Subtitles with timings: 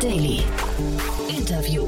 [0.00, 0.44] Daily.
[1.28, 1.84] Interview.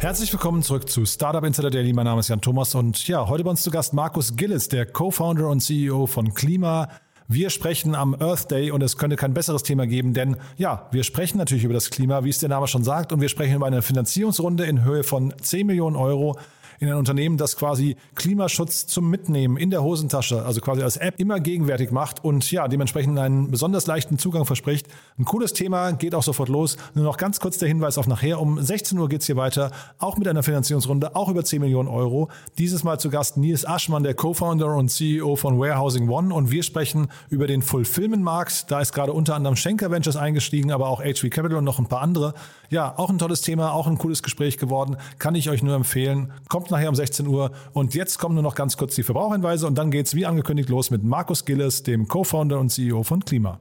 [0.00, 1.94] Herzlich willkommen zurück zu Startup Insider Daily.
[1.94, 4.84] Mein Name ist Jan Thomas und ja, heute bei uns zu Gast Markus Gillis, der
[4.84, 6.88] Co-Founder und CEO von Klima.
[7.28, 11.04] Wir sprechen am Earth Day und es könnte kein besseres Thema geben, denn ja, wir
[11.04, 13.66] sprechen natürlich über das Klima, wie es der Name schon sagt, und wir sprechen über
[13.66, 16.36] eine Finanzierungsrunde in Höhe von 10 Millionen Euro
[16.82, 21.14] in ein Unternehmen, das quasi Klimaschutz zum Mitnehmen in der Hosentasche, also quasi als App
[21.18, 24.88] immer gegenwärtig macht und ja, dementsprechend einen besonders leichten Zugang verspricht.
[25.16, 26.76] Ein cooles Thema, geht auch sofort los.
[26.94, 28.40] Nur noch ganz kurz der Hinweis auf nachher.
[28.40, 32.30] Um 16 Uhr geht's hier weiter, auch mit einer Finanzierungsrunde, auch über 10 Millionen Euro.
[32.58, 36.64] Dieses Mal zu Gast Nils Aschmann, der Co-Founder und CEO von Warehousing One und wir
[36.64, 38.72] sprechen über den Fulfillment-Markt.
[38.72, 41.86] Da ist gerade unter anderem Schenker Ventures eingestiegen, aber auch HV Capital und noch ein
[41.86, 42.34] paar andere.
[42.72, 44.96] Ja, auch ein tolles Thema, auch ein cooles Gespräch geworden.
[45.18, 46.32] Kann ich euch nur empfehlen.
[46.48, 47.52] Kommt nachher um 16 Uhr.
[47.74, 50.70] Und jetzt kommen nur noch ganz kurz die Verbraucherhinweise und dann geht es wie angekündigt
[50.70, 53.60] los mit Markus Gilles, dem Co-Founder und CEO von Klima.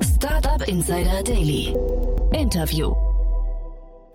[0.00, 1.76] Startup Insider Daily.
[2.32, 3.11] Interview.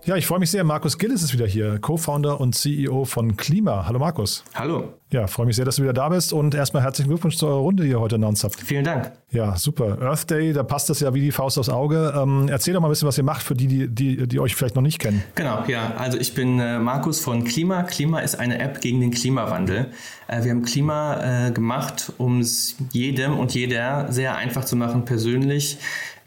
[0.04, 0.64] Ja, ich freue mich sehr.
[0.64, 3.84] Markus Gillis ist wieder hier, Co-Founder und CEO von Klima.
[3.86, 4.44] Hallo Markus.
[4.54, 4.94] Hallo.
[5.10, 7.58] Ja, freue mich sehr, dass du wieder da bist und erstmal herzlichen Glückwunsch zu eurer
[7.58, 8.60] Runde, die ihr heute announced habt.
[8.60, 9.10] Vielen Dank.
[9.30, 9.98] Ja, super.
[10.00, 12.14] Earth Day, da passt das ja wie die Faust aufs Auge.
[12.16, 14.54] Ähm, erzähl doch mal ein bisschen, was ihr macht für die, die, die, die euch
[14.54, 15.22] vielleicht noch nicht kennen.
[15.34, 15.94] Genau, ja.
[15.98, 17.82] Also ich bin äh, Markus von Klima.
[17.82, 19.90] Klima ist eine App gegen den Klimawandel.
[20.28, 25.04] Äh, wir haben Klima äh, gemacht, um es jedem und jeder sehr einfach zu machen,
[25.04, 25.78] persönlich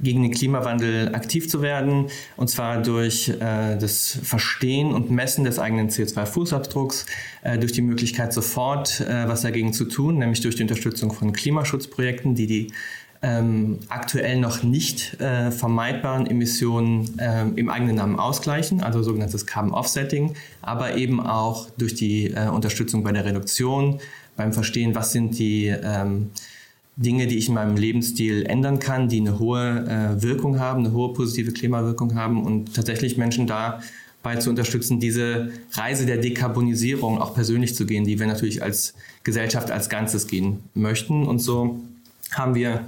[0.02, 2.08] gegen den Klimawandel aktiv zu werden,
[2.38, 7.06] und zwar durch äh, das Verstehen und Messen des eigenen CO2-Fußabdrucks,
[7.44, 11.34] äh, durch die Möglichkeit sofort äh, was dagegen zu tun, nämlich durch die Unterstützung von
[11.34, 12.74] Klimaschutzprojekten, die die
[13.24, 19.74] ähm, aktuell noch nicht äh, vermeidbaren Emissionen äh, im eigenen Namen ausgleichen, also sogenanntes Carbon
[19.74, 24.00] Offsetting, aber eben auch durch die äh, Unterstützung bei der Reduktion,
[24.36, 26.32] beim Verstehen, was sind die ähm,
[27.02, 30.94] Dinge, die ich in meinem Lebensstil ändern kann, die eine hohe äh, Wirkung haben, eine
[30.94, 37.34] hohe positive Klimawirkung haben und tatsächlich Menschen dabei zu unterstützen, diese Reise der Dekarbonisierung auch
[37.34, 41.26] persönlich zu gehen, die wir natürlich als Gesellschaft als Ganzes gehen möchten.
[41.26, 41.82] Und so
[42.32, 42.86] haben wir,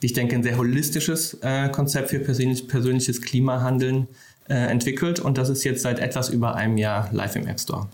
[0.00, 4.08] ich denke, ein sehr holistisches äh, Konzept für persönlich, persönliches Klimahandeln
[4.48, 7.88] äh, entwickelt und das ist jetzt seit etwas über einem Jahr live im App Store.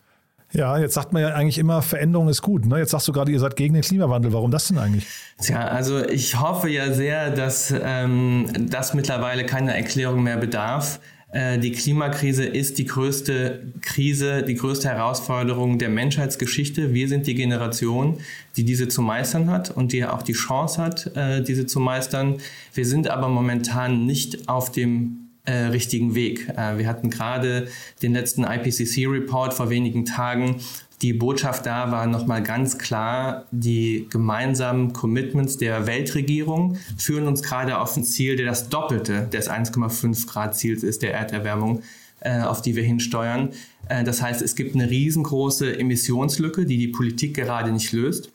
[0.53, 2.67] Ja, jetzt sagt man ja eigentlich immer, Veränderung ist gut.
[2.67, 2.79] Ne?
[2.79, 4.33] Jetzt sagst du gerade, ihr seid gegen den Klimawandel.
[4.33, 5.07] Warum das denn eigentlich?
[5.41, 11.01] Tja, also ich hoffe ja sehr, dass ähm, das mittlerweile keine Erklärung mehr bedarf.
[11.33, 16.95] Äh, die Klimakrise ist die größte Krise, die größte Herausforderung der Menschheitsgeschichte.
[16.95, 18.19] Wir sind die Generation,
[18.57, 22.37] die diese zu meistern hat und die auch die Chance hat, äh, diese zu meistern.
[22.73, 26.49] Wir sind aber momentan nicht auf dem äh, richtigen Weg.
[26.57, 27.69] Äh, wir hatten gerade
[28.03, 30.61] den letzten IPCC-Report vor wenigen Tagen.
[31.03, 37.79] Die Botschaft da war nochmal ganz klar, die gemeinsamen Commitments der Weltregierung führen uns gerade
[37.79, 41.83] auf ein Ziel, der das Doppelte des 1,5 Grad Ziels ist, der Erderwärmung,
[42.21, 43.51] äh, auf die wir hinsteuern.
[43.89, 48.31] Äh, das heißt, es gibt eine riesengroße Emissionslücke, die die Politik gerade nicht löst.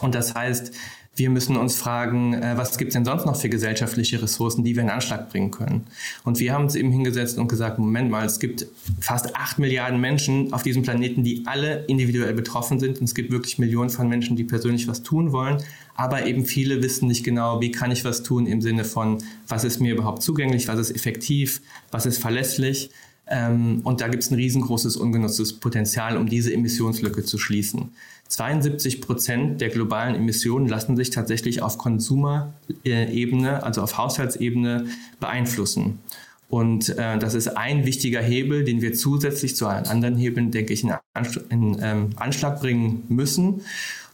[0.00, 0.72] Und das heißt,
[1.16, 4.74] wir müssen uns fragen, äh, was gibt es denn sonst noch für gesellschaftliche Ressourcen, die
[4.74, 5.86] wir in Anschlag bringen können?
[6.24, 8.66] Und wir haben uns eben hingesetzt und gesagt, Moment mal, es gibt
[9.00, 12.98] fast acht Milliarden Menschen auf diesem Planeten, die alle individuell betroffen sind.
[12.98, 15.62] Und es gibt wirklich Millionen von Menschen, die persönlich was tun wollen.
[15.94, 19.62] Aber eben viele wissen nicht genau, wie kann ich was tun im Sinne von, was
[19.62, 21.60] ist mir überhaupt zugänglich, was ist effektiv,
[21.92, 22.90] was ist verlässlich.
[23.26, 27.90] Ähm, und da gibt es ein riesengroßes ungenutztes Potenzial, um diese Emissionslücke zu schließen.
[28.28, 34.86] 72 Prozent der globalen Emissionen lassen sich tatsächlich auf Konsumerebene, also auf Haushaltsebene
[35.20, 36.00] beeinflussen.
[36.48, 40.72] Und äh, das ist ein wichtiger Hebel, den wir zusätzlich zu allen anderen Hebeln, denke
[40.72, 43.62] ich, in, Anschlag, in ähm, Anschlag bringen müssen.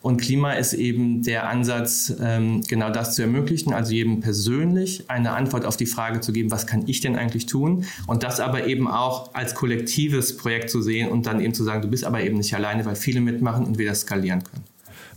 [0.03, 5.33] Und Klima ist eben der Ansatz, ähm, genau das zu ermöglichen, also jedem persönlich eine
[5.33, 7.84] Antwort auf die Frage zu geben, was kann ich denn eigentlich tun?
[8.06, 11.82] Und das aber eben auch als kollektives Projekt zu sehen und dann eben zu sagen,
[11.82, 14.64] du bist aber eben nicht alleine, weil viele mitmachen und wir das skalieren können.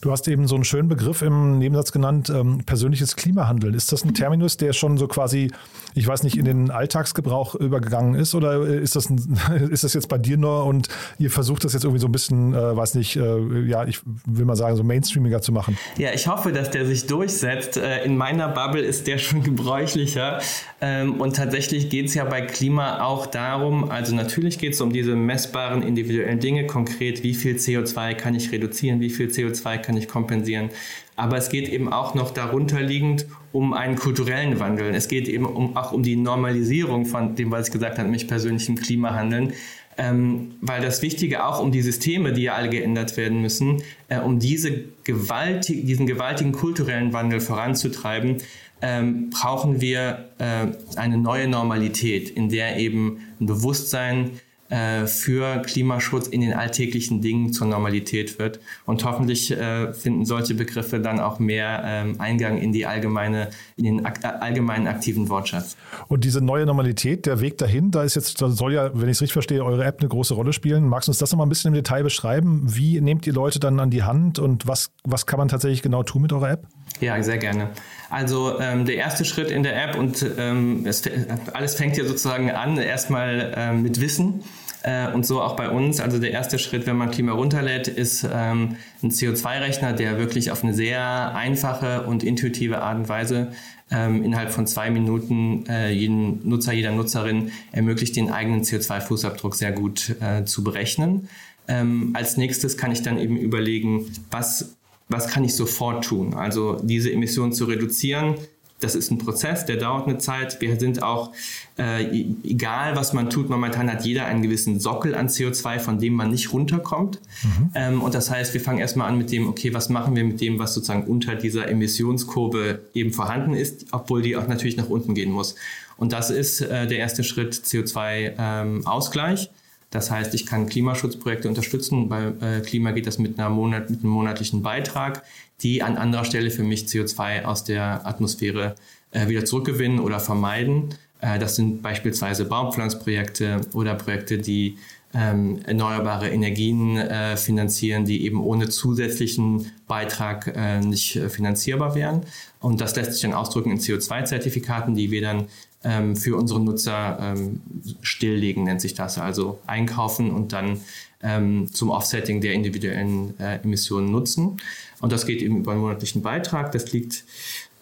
[0.01, 3.74] Du hast eben so einen schönen Begriff im Nebensatz genannt, ähm, persönliches Klimahandeln.
[3.74, 5.50] Ist das ein Terminus, der schon so quasi,
[5.95, 9.38] ich weiß nicht, in den Alltagsgebrauch übergegangen ist oder ist das, ein,
[9.72, 10.88] ist das jetzt bei dir nur und
[11.19, 14.45] ihr versucht das jetzt irgendwie so ein bisschen, äh, weiß nicht, äh, ja, ich will
[14.45, 15.78] mal sagen, so mainstreamiger zu machen?
[15.98, 17.78] Ja, ich hoffe, dass der sich durchsetzt.
[17.78, 20.40] Äh, in meiner Bubble ist der schon gebräuchlicher.
[20.81, 24.92] Ähm, und tatsächlich geht es ja bei Klima auch darum, also natürlich geht es um
[24.92, 29.98] diese messbaren individuellen Dinge, konkret, wie viel CO2 kann ich reduzieren, wie viel CO2 kann
[29.98, 30.69] ich kompensieren.
[31.15, 34.94] Aber es geht eben auch noch darunter liegend um einen kulturellen Wandel.
[34.95, 38.27] Es geht eben um, auch um die Normalisierung von dem, was ich gesagt habe, nämlich
[38.27, 39.54] persönlichem Klimahandeln.
[39.95, 44.18] Ähm, weil das Wichtige auch um die Systeme, die ja alle geändert werden müssen, äh,
[44.19, 48.38] um diese gewaltig, diesen gewaltigen kulturellen Wandel voranzutreiben,
[48.81, 50.68] ähm, brauchen wir äh,
[50.98, 54.31] eine neue Normalität, in der eben ein Bewusstsein
[54.69, 58.60] äh, für Klimaschutz in den alltäglichen Dingen zur Normalität wird.
[58.86, 63.83] Und hoffentlich äh, finden solche Begriffe dann auch mehr ähm, Eingang in die allgemeine, in
[63.83, 65.75] den ak allgemeinen aktiven Wortschatz.
[66.07, 69.18] Und diese neue Normalität, der Weg dahin, da ist jetzt, da soll ja, wenn ich
[69.18, 70.88] es richtig verstehe, eure App eine große Rolle spielen.
[70.88, 72.63] Magst du uns das nochmal ein bisschen im Detail beschreiben?
[72.66, 76.04] Wie nehmt ihr Leute dann an die Hand und was, was kann man tatsächlich genau
[76.04, 76.68] tun mit eurer App?
[77.00, 77.69] Ja, sehr gerne.
[78.10, 81.04] Also ähm, der erste Schritt in der App und ähm, es,
[81.51, 84.44] alles fängt ja sozusagen an, erstmal ähm, mit Wissen.
[84.84, 86.01] Äh, und so auch bei uns.
[86.01, 90.62] Also der erste Schritt, wenn man Klima runterlädt, ist ähm, ein CO2-Rechner, der wirklich auf
[90.63, 93.54] eine sehr einfache und intuitive Art und Weise
[93.90, 99.72] ähm, innerhalb von zwei Minuten äh, jeden Nutzer, jeder Nutzerin ermöglicht, den eigenen CO2-Fußabdruck sehr
[99.72, 101.30] gut äh, zu berechnen.
[101.69, 104.75] Ähm, als nächstes kann ich dann eben überlegen, was
[105.09, 106.33] was kann ich sofort tun?
[106.33, 108.35] Also diese Emissionen zu reduzieren,
[108.83, 110.59] das ist ein Prozess, der dauert eine Zeit.
[110.59, 111.31] Wir sind auch,
[111.77, 116.13] äh, egal was man tut, momentan hat jeder einen gewissen Sockel an CO2, von dem
[116.13, 117.21] man nicht runterkommt.
[117.44, 117.69] Mhm.
[117.75, 120.41] Ähm, und das heißt, wir fangen erstmal an mit dem, okay, was machen wir mit
[120.41, 125.13] dem, was sozusagen unter dieser Emissionskurve eben vorhanden ist, obwohl die auch natürlich nach unten
[125.15, 125.56] gehen muss.
[125.95, 129.41] Und das ist äh, der erste Schritt CO2-Ausgleich.
[129.44, 129.47] Ähm,
[129.94, 132.10] das heißt, ich kann Klimaschutzprojekte unterstützen.
[132.10, 135.22] Bei äh, Klima geht das mit, einer Monat, mit einem monatlichen Beitrag,
[135.62, 138.74] die an anderer Stelle für mich CO2 aus der Atmosphäre
[139.12, 140.95] äh, wieder zurückgewinnen oder vermeiden.
[141.22, 144.80] Äh, das sind beispielsweise Baumpflanzprojekte oder Projekte, die
[145.13, 152.22] ähm, erneuerbare Energien äh, finanzieren, die eben ohne zusätzlichen Beitrag äh, nicht äh, finanzierbar wären.
[152.60, 155.50] Und das lässt sich dann ausdrücken in CO2-Zertifikaten, die wir dann
[155.83, 157.62] ähm, für unsere Nutzer ähm,
[158.01, 159.18] stilllegen, nennt sich das.
[159.18, 160.81] Also einkaufen und dann
[161.21, 164.57] ähm, zum Offsetting der individuellen äh, Emissionen nutzen.
[165.00, 166.71] Und das geht eben über einen monatlichen Beitrag.
[166.71, 167.24] Das liegt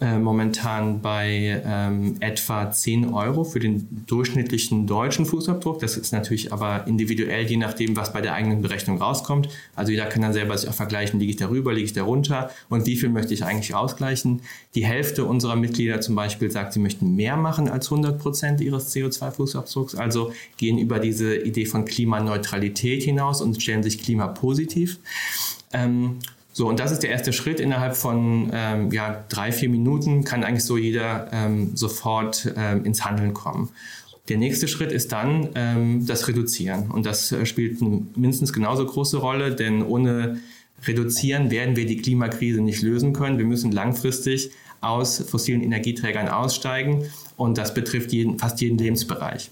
[0.02, 5.80] äh, momentan bei ähm, etwa 10 Euro für den durchschnittlichen deutschen Fußabdruck.
[5.80, 9.50] Das ist natürlich aber individuell, je nachdem, was bei der eigenen Berechnung rauskommt.
[9.76, 12.88] Also jeder kann dann selber sich auch vergleichen, liege ich darüber, liege ich darunter und
[12.88, 14.42] wie viel möchte ich eigentlich ausgleichen.
[14.74, 18.96] Die Hälfte unserer Mitglieder zum Beispiel sagt, sie möchten mehr machen als 100 Prozent ihres
[18.96, 24.98] CO2-Fußabdrucks, also gehen über diese Idee von Klimaneutralität hinaus und stellen sich klimapositiv.
[25.74, 26.18] Ähm,
[26.54, 27.60] so, und das ist der erste Schritt.
[27.60, 33.06] Innerhalb von ähm, ja, drei, vier Minuten kann eigentlich so jeder ähm, sofort ähm, ins
[33.06, 33.70] Handeln kommen.
[34.28, 36.92] Der nächste Schritt ist dann ähm, das Reduzieren.
[36.92, 40.40] Und das äh, spielt mindestens genauso große Rolle, denn ohne
[40.86, 43.38] Reduzieren werden wir die Klimakrise nicht lösen können.
[43.38, 44.52] Wir müssen langfristig
[44.82, 47.06] aus fossilen Energieträgern aussteigen
[47.38, 49.52] und das betrifft jeden, fast jeden Lebensbereich.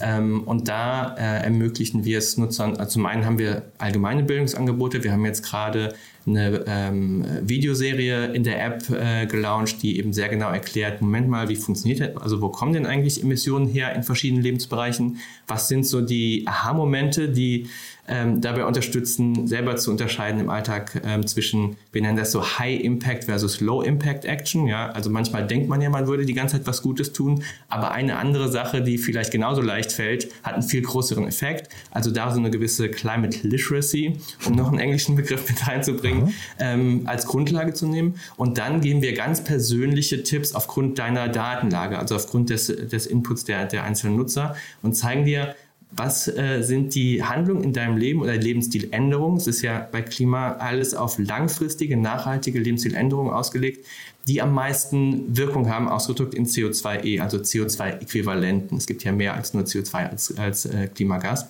[0.00, 5.02] Ähm, und da äh, ermöglichen wir es Nutzern, also zum einen haben wir allgemeine Bildungsangebote,
[5.02, 5.94] wir haben jetzt gerade
[6.28, 11.48] eine ähm, Videoserie in der App äh, gelauncht, die eben sehr genau erklärt, Moment mal,
[11.48, 15.86] wie funktioniert das, also wo kommen denn eigentlich Emissionen her in verschiedenen Lebensbereichen, was sind
[15.86, 17.68] so die Aha-Momente, die
[18.08, 22.80] ähm, dabei unterstützen, selber zu unterscheiden im Alltag ähm, zwischen, wir nennen das so High
[22.80, 24.66] Impact versus Low Impact Action.
[24.66, 27.92] Ja, also manchmal denkt man ja, man würde die ganze Zeit was Gutes tun, aber
[27.92, 31.68] eine andere Sache, die vielleicht genauso leicht fällt, hat einen viel größeren Effekt.
[31.90, 36.32] Also da so eine gewisse Climate Literacy, um noch einen englischen Begriff mit reinzubringen, mhm.
[36.58, 38.14] ähm, als Grundlage zu nehmen.
[38.36, 43.44] Und dann geben wir ganz persönliche Tipps aufgrund deiner Datenlage, also aufgrund des, des Inputs
[43.44, 45.54] der, der einzelnen Nutzer und zeigen dir,
[45.90, 49.38] was äh, sind die Handlungen in deinem Leben oder Lebensstiländerungen?
[49.38, 53.86] Es ist ja bei Klima alles auf langfristige, nachhaltige Lebensstiländerungen ausgelegt,
[54.26, 58.76] die am meisten Wirkung haben, ausgedrückt in CO2e, also CO2-Äquivalenten.
[58.76, 61.48] Es gibt ja mehr als nur CO2 als, als äh, Klimagas.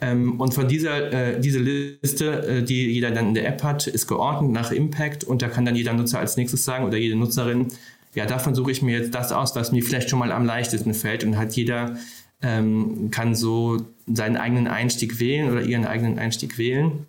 [0.00, 3.86] Ähm, und von dieser äh, diese Liste, äh, die jeder dann in der App hat,
[3.86, 7.16] ist geordnet nach Impact und da kann dann jeder Nutzer als nächstes sagen oder jede
[7.16, 7.68] Nutzerin,
[8.14, 10.94] ja, davon suche ich mir jetzt das aus, was mir vielleicht schon mal am leichtesten
[10.94, 11.96] fällt und hat jeder
[12.42, 17.06] ähm, kann so seinen eigenen Einstieg wählen oder ihren eigenen Einstieg wählen.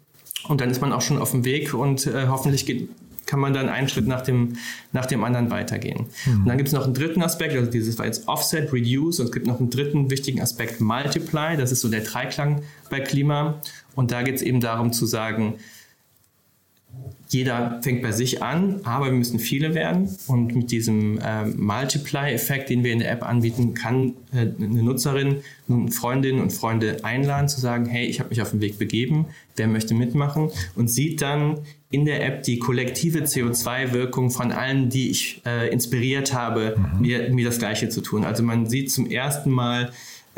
[0.48, 2.90] Und dann ist man auch schon auf dem Weg und äh, hoffentlich geht,
[3.26, 4.54] kann man dann einen Schritt nach dem,
[4.92, 6.08] nach dem anderen weitergehen.
[6.26, 6.42] Mhm.
[6.42, 9.28] Und dann gibt es noch einen dritten Aspekt, also dieses war jetzt Offset, Reduce und
[9.28, 11.56] es gibt noch einen dritten wichtigen Aspekt, Multiply.
[11.56, 13.62] Das ist so der Dreiklang bei Klima.
[13.96, 15.56] Und da geht es eben darum zu sagen,
[17.30, 20.10] jeder fängt bei sich an, aber wir müssen viele werden.
[20.26, 25.38] Und mit diesem äh, Multiply-Effekt, den wir in der App anbieten, kann äh, eine Nutzerin
[25.68, 29.28] nun Freundinnen und Freunde einladen, zu sagen, hey, ich habe mich auf den Weg begeben,
[29.56, 30.50] wer möchte mitmachen?
[30.76, 31.60] Und sieht dann
[31.92, 37.02] in der App die kollektive CO2-Wirkung von allen, die ich äh, inspiriert habe, mhm.
[37.02, 38.24] mir, mir das Gleiche zu tun.
[38.24, 39.92] Also man sieht zum ersten Mal,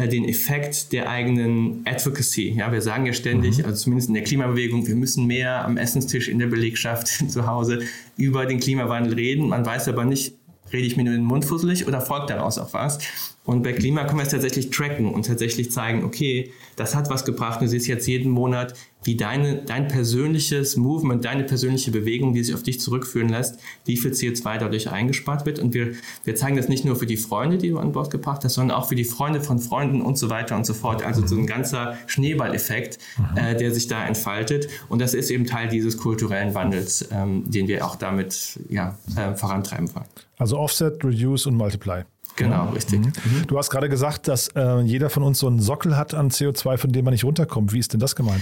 [0.08, 2.54] den Effekt der eigenen Advocacy.
[2.58, 3.66] Ja, wir sagen ja ständig, mhm.
[3.66, 7.82] also zumindest in der Klimabewegung, wir müssen mehr am Essenstisch in der Belegschaft zu Hause
[8.18, 9.50] über den Klimawandel reden.
[9.50, 10.36] Man weiß aber nicht
[10.74, 13.00] rede ich mir nur den Mund fusselig oder folgt daraus auch was?
[13.44, 17.26] Und bei Klima können wir es tatsächlich tracken und tatsächlich zeigen, okay, das hat was
[17.26, 17.60] gebracht.
[17.62, 22.54] Du siehst jetzt jeden Monat, wie deine, dein persönliches Movement, deine persönliche Bewegung, die sich
[22.54, 25.58] auf dich zurückführen lässt, wie viel CO2 dadurch eingespart wird.
[25.58, 25.94] Und wir,
[26.24, 28.78] wir zeigen das nicht nur für die Freunde, die du an Bord gebracht hast, sondern
[28.78, 31.04] auch für die Freunde von Freunden und so weiter und so fort.
[31.04, 33.38] Also so ein ganzer Schneeballeffekt, mhm.
[33.38, 34.68] äh, der sich da entfaltet.
[34.88, 39.34] Und das ist eben Teil dieses kulturellen Wandels, ähm, den wir auch damit ja, äh,
[39.34, 40.06] vorantreiben wollen.
[40.38, 42.04] Also Offset, Reduce und Multiply.
[42.36, 43.00] Genau, richtig.
[43.00, 43.06] Mhm.
[43.06, 43.48] mhm.
[43.48, 46.78] Du hast gerade gesagt, dass äh, jeder von uns so einen Sockel hat an CO2,
[46.78, 47.74] von dem man nicht runterkommt.
[47.74, 48.42] Wie ist denn das gemeint?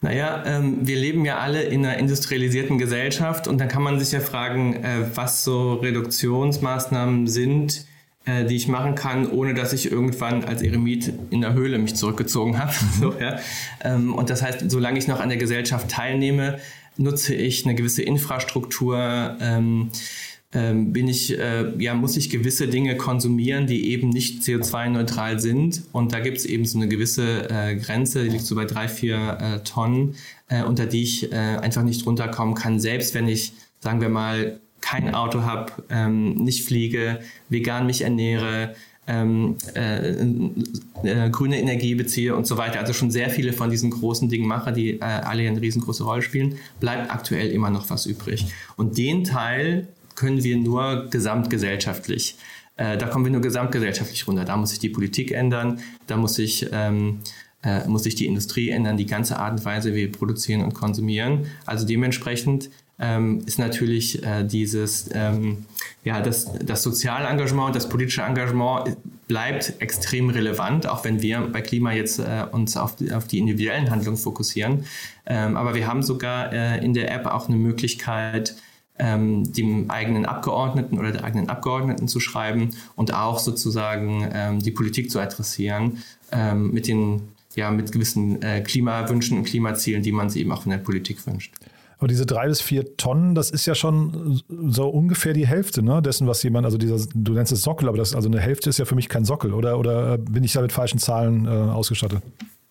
[0.00, 4.12] Naja, ähm, wir leben ja alle in einer industrialisierten Gesellschaft und dann kann man sich
[4.12, 7.86] ja fragen, äh, was so Reduktionsmaßnahmen sind,
[8.24, 11.96] äh, die ich machen kann, ohne dass ich irgendwann als Eremit in der Höhle mich
[11.96, 12.72] zurückgezogen habe.
[12.72, 13.00] Mhm.
[13.00, 13.38] so, ja.
[13.82, 16.58] ähm, und das heißt, solange ich noch an der Gesellschaft teilnehme,
[16.96, 19.36] nutze ich eine gewisse Infrastruktur.
[19.40, 19.90] Ähm,
[20.52, 25.82] bin ich, äh, ja, muss ich gewisse Dinge konsumieren, die eben nicht CO2-neutral sind.
[25.92, 28.88] Und da gibt es eben so eine gewisse äh, Grenze, die liegt so bei drei,
[28.88, 30.16] vier äh, Tonnen,
[30.66, 35.42] unter die ich einfach nicht runterkommen kann, selbst wenn ich, sagen wir mal, kein Auto
[35.42, 38.74] habe, ähm, nicht fliege, vegan mich ernähre,
[39.06, 40.10] ähm, äh,
[41.04, 42.80] äh, grüne Energie beziehe und so weiter.
[42.80, 46.56] Also schon sehr viele von diesen großen Dingen mache, die alle eine riesengroße Rolle spielen,
[46.80, 48.46] bleibt aktuell immer noch was übrig.
[48.76, 49.88] Und den Teil
[50.20, 52.36] können wir nur gesamtgesellschaftlich.
[52.76, 54.44] Äh, da kommen wir nur gesamtgesellschaftlich runter.
[54.44, 57.20] Da muss sich die Politik ändern, da muss sich, ähm,
[57.62, 60.74] äh, muss sich die Industrie ändern, die ganze Art und Weise, wie wir produzieren und
[60.74, 61.46] konsumieren.
[61.64, 65.64] Also dementsprechend ähm, ist natürlich äh, dieses, ähm,
[66.04, 71.62] ja, das, das soziale Engagement, das politische Engagement bleibt extrem relevant, auch wenn wir bei
[71.62, 74.84] Klima jetzt äh, uns auf die, auf die individuellen Handlungen fokussieren.
[75.24, 78.54] Ähm, aber wir haben sogar äh, in der App auch eine Möglichkeit,
[79.00, 84.70] ähm, dem eigenen Abgeordneten oder der eigenen Abgeordneten zu schreiben und auch sozusagen ähm, die
[84.70, 85.98] Politik zu adressieren
[86.30, 87.22] ähm, mit den
[87.56, 91.26] ja mit gewissen äh, Klimawünschen und Klimazielen, die man sich eben auch von der Politik
[91.26, 91.52] wünscht.
[91.98, 96.00] Aber diese drei bis vier Tonnen, das ist ja schon so ungefähr die Hälfte ne,
[96.00, 98.78] dessen, was jemand, also dieser, du nennst es Sockel, aber das, also eine Hälfte ist
[98.78, 102.22] ja für mich kein Sockel, oder, oder bin ich da mit falschen Zahlen äh, ausgestattet?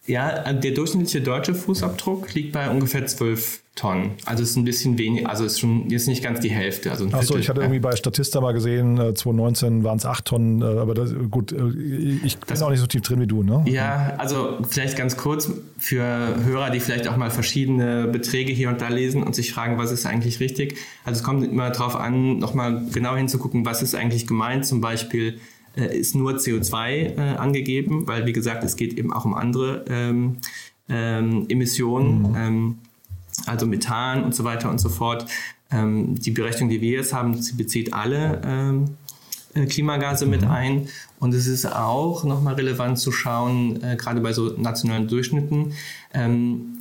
[0.06, 4.12] Ja, der durchschnittliche deutsche Fußabdruck liegt bei ungefähr 12 Tonnen.
[4.25, 6.91] Also es ist ein bisschen wenig, also es ist schon jetzt nicht ganz die Hälfte.
[6.91, 10.65] Also Achso, ich hatte irgendwie bei Statista mal gesehen, 2019 waren es 8 Tonnen, äh,
[10.65, 11.70] aber das, gut, äh,
[12.25, 13.63] ich bin das, auch nicht so tief drin wie du, ne?
[13.68, 16.03] Ja, also vielleicht ganz kurz für
[16.44, 19.91] Hörer, die vielleicht auch mal verschiedene Beträge hier und da lesen und sich fragen, was
[19.91, 20.75] ist eigentlich richtig.
[21.06, 25.36] Also es kommt immer darauf an, nochmal genau hinzugucken, was ist eigentlich gemeint, zum Beispiel
[25.36, 25.39] äh,
[25.75, 30.38] ist nur CO2 äh, angegeben, weil wie gesagt, es geht eben auch um andere ähm,
[30.89, 32.35] ähm, Emissionen, mhm.
[32.35, 32.77] ähm,
[33.45, 35.25] also Methan und so weiter und so fort.
[35.71, 38.97] Ähm, die Berechnung, die wir jetzt haben, sie bezieht alle ähm,
[39.53, 40.31] äh, Klimagase mhm.
[40.31, 40.89] mit ein.
[41.19, 45.73] Und es ist auch nochmal relevant zu schauen, äh, gerade bei so nationalen Durchschnitten,
[46.13, 46.79] ähm,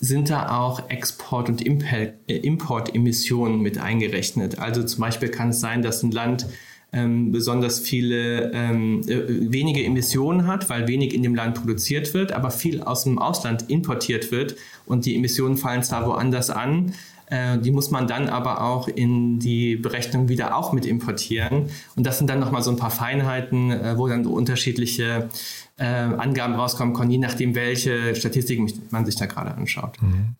[0.00, 4.58] sind da auch Export- und äh, Importemissionen mit eingerechnet.
[4.58, 6.46] Also zum Beispiel kann es sein, dass ein Land
[6.94, 12.32] ähm, besonders viele ähm, äh, wenige Emissionen hat, weil wenig in dem Land produziert wird,
[12.32, 14.54] aber viel aus dem Ausland importiert wird
[14.86, 16.94] und die Emissionen fallen zwar woanders an,
[17.26, 21.68] äh, die muss man dann aber auch in die Berechnung wieder auch mit importieren.
[21.96, 25.28] Und das sind dann nochmal so ein paar Feinheiten, äh, wo dann unterschiedliche
[25.76, 30.00] Angaben rauskommen können, je nachdem, welche Statistiken man sich da gerade anschaut.
[30.00, 30.36] Mhm.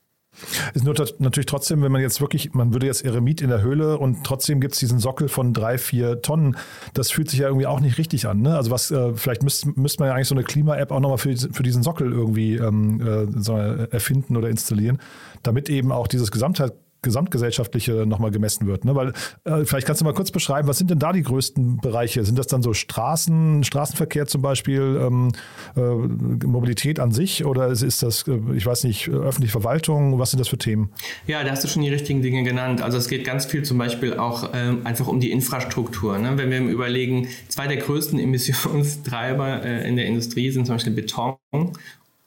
[0.74, 3.98] Ist nur natürlich trotzdem, wenn man jetzt wirklich, man würde jetzt Eremit in der Höhle
[3.98, 6.56] und trotzdem gibt es diesen Sockel von drei, vier Tonnen.
[6.92, 8.42] Das fühlt sich ja irgendwie auch nicht richtig an.
[8.42, 8.56] Ne?
[8.56, 11.36] Also was, äh, vielleicht müsste müsst man ja eigentlich so eine Klima-App auch nochmal für,
[11.36, 14.98] für diesen Sockel irgendwie ähm, äh, so erfinden oder installieren,
[15.42, 16.72] damit eben auch dieses Gesamtheit
[17.04, 18.84] gesamtgesellschaftliche nochmal gemessen wird.
[18.84, 18.94] Ne?
[18.94, 19.12] Weil
[19.44, 22.24] äh, vielleicht kannst du mal kurz beschreiben, was sind denn da die größten Bereiche?
[22.24, 25.32] Sind das dann so Straßen, Straßenverkehr zum Beispiel, ähm,
[25.76, 25.80] äh,
[26.46, 30.18] Mobilität an sich oder ist das, äh, ich weiß nicht, öffentliche Verwaltung?
[30.18, 30.90] Was sind das für Themen?
[31.26, 32.82] Ja, da hast du schon die richtigen Dinge genannt.
[32.82, 36.18] Also es geht ganz viel zum Beispiel auch ähm, einfach um die Infrastruktur.
[36.18, 36.36] Ne?
[36.36, 41.36] Wenn wir überlegen, zwei der größten Emissionstreiber äh, in der Industrie sind zum Beispiel Beton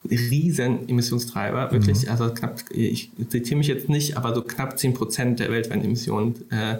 [0.09, 2.09] riesen Emissionstreiber, wirklich, mhm.
[2.09, 6.35] also knapp, ich zitiere mich jetzt nicht, aber so knapp 10 Prozent der weltweiten Emissionen,
[6.51, 6.77] äh,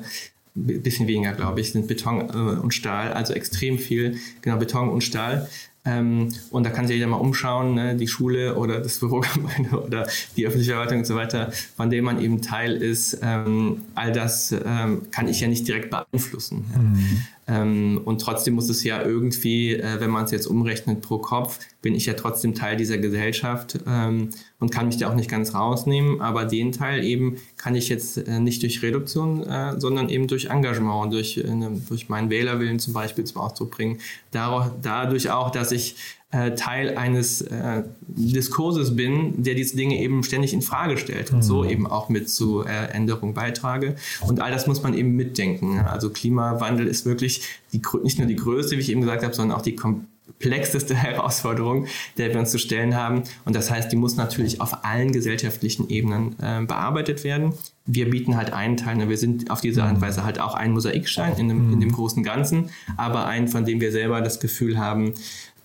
[0.57, 5.03] bisschen weniger, glaube ich, sind Beton äh, und Stahl, also extrem viel, genau, Beton und
[5.03, 5.47] Stahl.
[5.85, 10.07] Ähm, und da kann sich jeder mal umschauen, ne, die Schule oder das Bürogebäude oder
[10.35, 13.19] die öffentliche Verwaltung und so weiter, von dem man eben Teil ist.
[13.21, 16.65] Ähm, all das ähm, kann ich ja nicht direkt beeinflussen.
[16.75, 17.21] Mhm.
[17.47, 21.59] Ähm, und trotzdem muss es ja irgendwie, äh, wenn man es jetzt umrechnet pro Kopf,
[21.81, 25.53] bin ich ja trotzdem Teil dieser Gesellschaft ähm, und kann mich da auch nicht ganz
[25.53, 26.19] rausnehmen.
[26.19, 30.45] Aber den Teil eben kann ich jetzt äh, nicht durch Reduktion, äh, sondern eben durch
[30.45, 33.99] Engagement, durch, äh, ne, durch meinen Wählerwillen zum Beispiel zum Ausdruck bringen.
[34.31, 35.95] Dadurch auch, dass ich
[36.31, 41.37] äh, Teil eines äh, Diskurses bin, der diese Dinge eben ständig in Frage stellt und
[41.37, 41.43] mhm.
[41.43, 43.95] so eben auch mit zu äh, Änderungen beitrage.
[44.27, 45.79] Und all das muss man eben mitdenken.
[45.79, 49.57] Also Klimawandel ist wirklich die, nicht nur die größte, wie ich eben gesagt habe, sondern
[49.57, 53.23] auch die komplexeste Herausforderung, der wir uns zu stellen haben.
[53.45, 57.53] Und das heißt, die muss natürlich auf allen gesellschaftlichen Ebenen äh, bearbeitet werden.
[57.85, 60.01] Wir bieten halt einen Teil, ne, wir sind auf diese Art und mhm.
[60.01, 61.93] Weise halt auch ein Mosaikstein in dem, in dem mhm.
[61.93, 65.13] großen Ganzen, aber einen, von dem wir selber das Gefühl haben,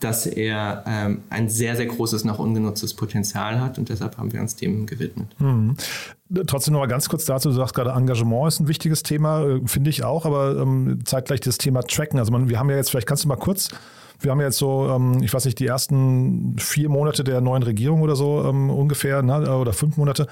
[0.02, 4.40] dass er ähm, ein sehr, sehr großes noch ungenutztes Potenzial hat und deshalb haben wir
[4.40, 5.28] uns dem gewidmet.
[5.38, 5.76] Mhm.
[6.46, 9.60] Trotzdem noch mal ganz kurz dazu, du sagst gerade, Engagement ist ein wichtiges Thema, äh,
[9.66, 12.18] finde ich auch, aber ähm, zeitgleich das Thema Tracken.
[12.18, 13.68] Also man, wir haben ja jetzt, vielleicht kannst du mal kurz
[14.24, 18.02] wir haben jetzt so, ähm, ich weiß nicht, die ersten vier Monate der neuen Regierung
[18.02, 20.26] oder so ähm, ungefähr, ne, oder fünf Monate.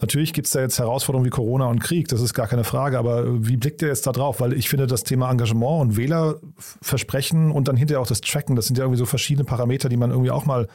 [0.00, 2.98] Natürlich gibt es da jetzt Herausforderungen wie Corona und Krieg, das ist gar keine Frage,
[2.98, 4.40] aber wie blickt ihr jetzt da drauf?
[4.40, 8.66] Weil ich finde, das Thema Engagement und Wählerversprechen und dann hinterher auch das Tracken, das
[8.66, 10.68] sind ja irgendwie so verschiedene Parameter, die man irgendwie auch mal,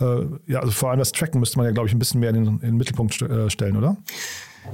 [0.00, 0.04] äh,
[0.46, 2.36] ja, also vor allem das Tracken müsste man ja, glaube ich, ein bisschen mehr in
[2.36, 3.96] den, in den Mittelpunkt äh, stellen, oder?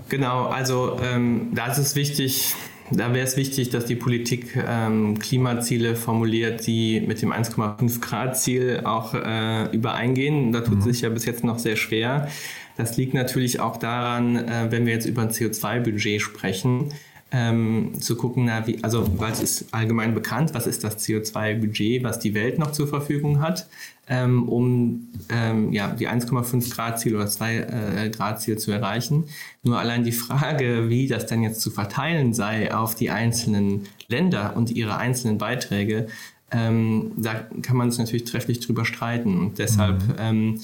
[0.08, 2.54] Genau, also ähm, da ist es wichtig,
[2.90, 8.38] da wäre es wichtig, dass die Politik ähm, Klimaziele formuliert, die mit dem 1,5 Grad
[8.38, 10.52] Ziel auch äh, übereingehen.
[10.52, 10.82] Da tut mhm.
[10.82, 12.28] sich ja bis jetzt noch sehr schwer.
[12.76, 16.92] Das liegt natürlich auch daran, äh, wenn wir jetzt über ein CO2-Budget sprechen,
[17.32, 22.18] ähm, zu gucken, na, wie, also es ist allgemein bekannt, was ist das CO2-Budget, was
[22.18, 23.68] die Welt noch zur Verfügung hat,
[24.10, 29.24] ähm, um ähm, ja, die 1,5 Grad Ziel oder 2 äh, Grad Ziel zu erreichen.
[29.62, 34.56] Nur allein die Frage, wie das dann jetzt zu verteilen sei auf die einzelnen Länder
[34.56, 36.08] und ihre einzelnen Beiträge,
[36.50, 39.38] ähm, da kann man sich natürlich trefflich drüber streiten.
[39.38, 40.14] Und deshalb mhm.
[40.18, 40.60] ähm,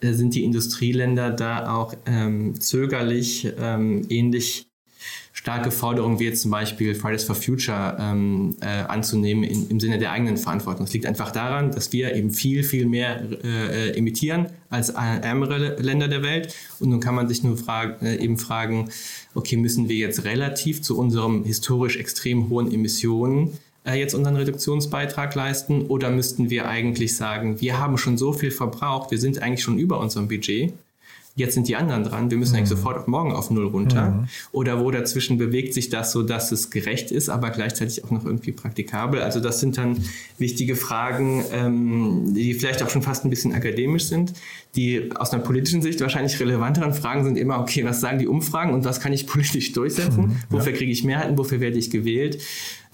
[0.00, 4.68] äh, sind die Industrieländer da auch ähm, zögerlich, ähm, ähnlich
[5.46, 9.96] starke Forderungen wie jetzt zum Beispiel Fridays for Future ähm, äh, anzunehmen in, im Sinne
[9.96, 10.86] der eigenen Verantwortung.
[10.86, 16.08] Es liegt einfach daran, dass wir eben viel, viel mehr äh, emittieren als ärmere Länder
[16.08, 16.52] der Welt.
[16.80, 18.90] Und nun kann man sich nur frag, äh, eben fragen,
[19.34, 23.52] okay, müssen wir jetzt relativ zu unserem historisch extrem hohen Emissionen
[23.84, 28.50] äh, jetzt unseren Reduktionsbeitrag leisten oder müssten wir eigentlich sagen, wir haben schon so viel
[28.50, 30.72] verbraucht, wir sind eigentlich schon über unserem Budget
[31.36, 32.58] jetzt sind die anderen dran, wir müssen mhm.
[32.58, 34.10] eigentlich sofort auf morgen auf Null runter.
[34.10, 34.28] Mhm.
[34.52, 38.24] Oder wo dazwischen bewegt sich das so, dass es gerecht ist, aber gleichzeitig auch noch
[38.24, 39.20] irgendwie praktikabel.
[39.20, 39.98] Also das sind dann
[40.38, 44.32] wichtige Fragen, ähm, die vielleicht auch schon fast ein bisschen akademisch sind.
[44.76, 48.72] Die aus einer politischen Sicht wahrscheinlich relevanteren Fragen sind immer, okay, was sagen die Umfragen
[48.72, 50.24] und was kann ich politisch durchsetzen?
[50.24, 50.36] Mhm, ja.
[50.48, 51.36] Wofür kriege ich Mehrheiten?
[51.36, 52.42] Wofür werde ich gewählt?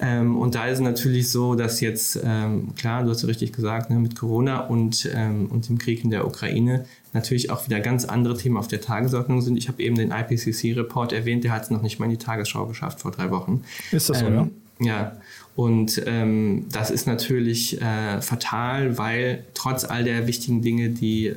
[0.00, 3.52] Ähm, und da ist es natürlich so, dass jetzt, ähm, klar, du hast ja richtig
[3.52, 7.80] gesagt, ne, mit Corona und, ähm, und dem Krieg in der Ukraine natürlich auch wieder
[7.80, 9.56] ganz andere Themen auf der Tagesordnung sind.
[9.56, 12.66] Ich habe eben den IPCC-Report erwähnt, der hat es noch nicht mal in die Tagesschau
[12.66, 13.62] geschafft vor drei Wochen.
[13.90, 14.48] Ist das so, ähm, ja?
[14.80, 15.16] Ja.
[15.54, 21.34] Und ähm, das ist natürlich äh, fatal, weil trotz all der wichtigen Dinge, die äh,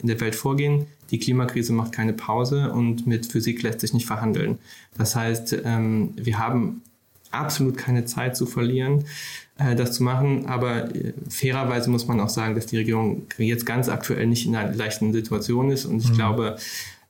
[0.00, 4.06] in der Welt vorgehen, die Klimakrise macht keine Pause und mit Physik lässt sich nicht
[4.06, 4.58] verhandeln.
[4.96, 6.82] Das heißt, ähm, wir haben
[7.34, 9.04] absolut keine Zeit zu verlieren,
[9.58, 10.46] äh, das zu machen.
[10.46, 14.56] Aber äh, fairerweise muss man auch sagen, dass die Regierung jetzt ganz aktuell nicht in
[14.56, 15.84] einer leichten Situation ist.
[15.84, 16.14] Und ich mhm.
[16.14, 16.56] glaube,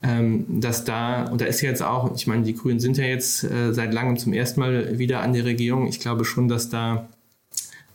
[0.03, 3.45] ähm, dass da, und da ist jetzt auch, ich meine, die Grünen sind ja jetzt
[3.45, 5.87] äh, seit langem zum ersten Mal wieder an der Regierung.
[5.87, 7.09] Ich glaube schon, dass da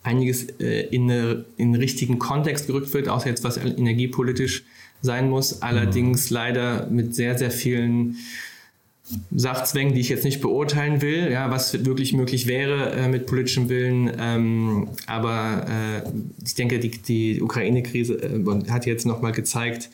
[0.01, 4.63] einiges in, eine, in den richtigen Kontext gerückt wird, außer jetzt was energiepolitisch
[5.01, 5.61] sein muss.
[5.61, 6.35] Allerdings mhm.
[6.35, 8.15] leider mit sehr, sehr vielen
[9.31, 13.69] Sachzwängen, die ich jetzt nicht beurteilen will, ja, was wirklich möglich wäre äh, mit politischem
[13.69, 14.11] Willen.
[14.19, 16.09] Ähm, aber äh,
[16.45, 19.89] ich denke, die, die Ukraine-Krise äh, hat jetzt nochmal gezeigt,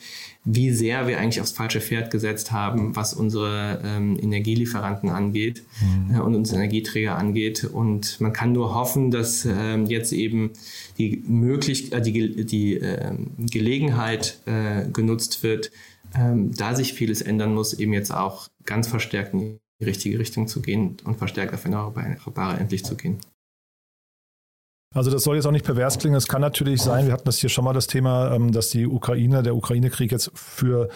[0.48, 6.14] wie sehr wir eigentlich aufs falsche Pferd gesetzt haben, was unsere ähm, Energielieferanten angeht mhm.
[6.14, 7.64] äh, und unsere Energieträger angeht.
[7.64, 10.50] Und man kann nur hoffen, dass ähm, jetzt eben
[10.98, 15.72] die, möglich, äh, die, die ähm, Gelegenheit äh, genutzt wird,
[16.14, 20.48] ähm, da sich vieles ändern muss, eben jetzt auch ganz verstärkt in die richtige Richtung
[20.48, 23.18] zu gehen und verstärkt auf Erneuerbare endlich zu gehen.
[24.94, 26.16] Also das soll jetzt auch nicht pervers klingen.
[26.16, 28.86] Es kann natürlich sein, wir hatten das hier schon mal das Thema, ähm, dass die
[28.86, 30.88] Ukraine, der Ukraine-Krieg jetzt für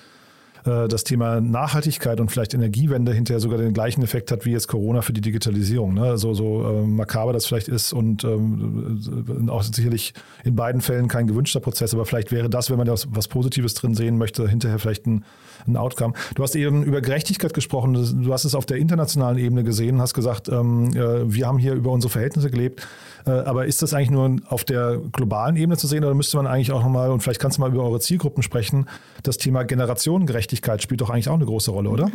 [0.64, 5.03] das Thema Nachhaltigkeit und vielleicht Energiewende hinterher sogar den gleichen Effekt hat wie jetzt Corona
[5.03, 5.94] für die Digitalisierung.
[5.94, 6.18] Ne?
[6.18, 10.12] So, so äh, makaber das vielleicht ist und ähm, auch sicherlich
[10.44, 13.75] in beiden Fällen kein gewünschter Prozess, aber vielleicht wäre das, wenn man da was Positives
[13.75, 15.25] drin sehen möchte, hinterher vielleicht ein,
[15.66, 16.14] ein Outcome.
[16.35, 20.14] Du hast eben über Gerechtigkeit gesprochen, du hast es auf der internationalen Ebene gesehen, hast
[20.14, 22.87] gesagt, ähm, äh, wir haben hier über unsere Verhältnisse gelebt.
[23.27, 26.46] Äh, aber ist das eigentlich nur auf der globalen Ebene zu sehen oder müsste man
[26.46, 28.87] eigentlich auch nochmal, und vielleicht kannst du mal über eure Zielgruppen sprechen,
[29.23, 30.49] das Thema Generationengerechtigkeit
[30.82, 32.10] spielt doch eigentlich auch eine große Rolle, oder?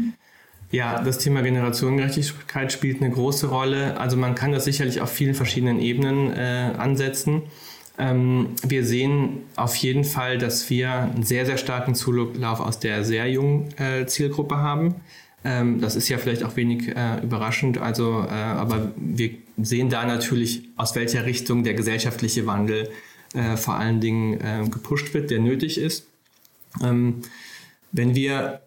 [0.72, 3.98] Ja, das Thema Generationengerechtigkeit spielt eine große Rolle.
[4.00, 7.44] Also man kann das sicherlich auf vielen verschiedenen Ebenen äh, ansetzen.
[7.98, 13.06] Ähm, wir sehen auf jeden Fall, dass wir einen sehr, sehr starken Zulauf aus der
[13.06, 14.96] sehr jungen äh, Zielgruppe haben.
[15.46, 17.78] Ähm, das ist ja vielleicht auch wenig äh, überraschend.
[17.78, 22.90] Also, äh, aber wir sehen da natürlich, aus welcher Richtung der gesellschaftliche Wandel
[23.34, 26.08] äh, vor allen Dingen äh, gepusht wird, der nötig ist.
[26.84, 27.22] Ähm,
[27.96, 28.62] wenn wir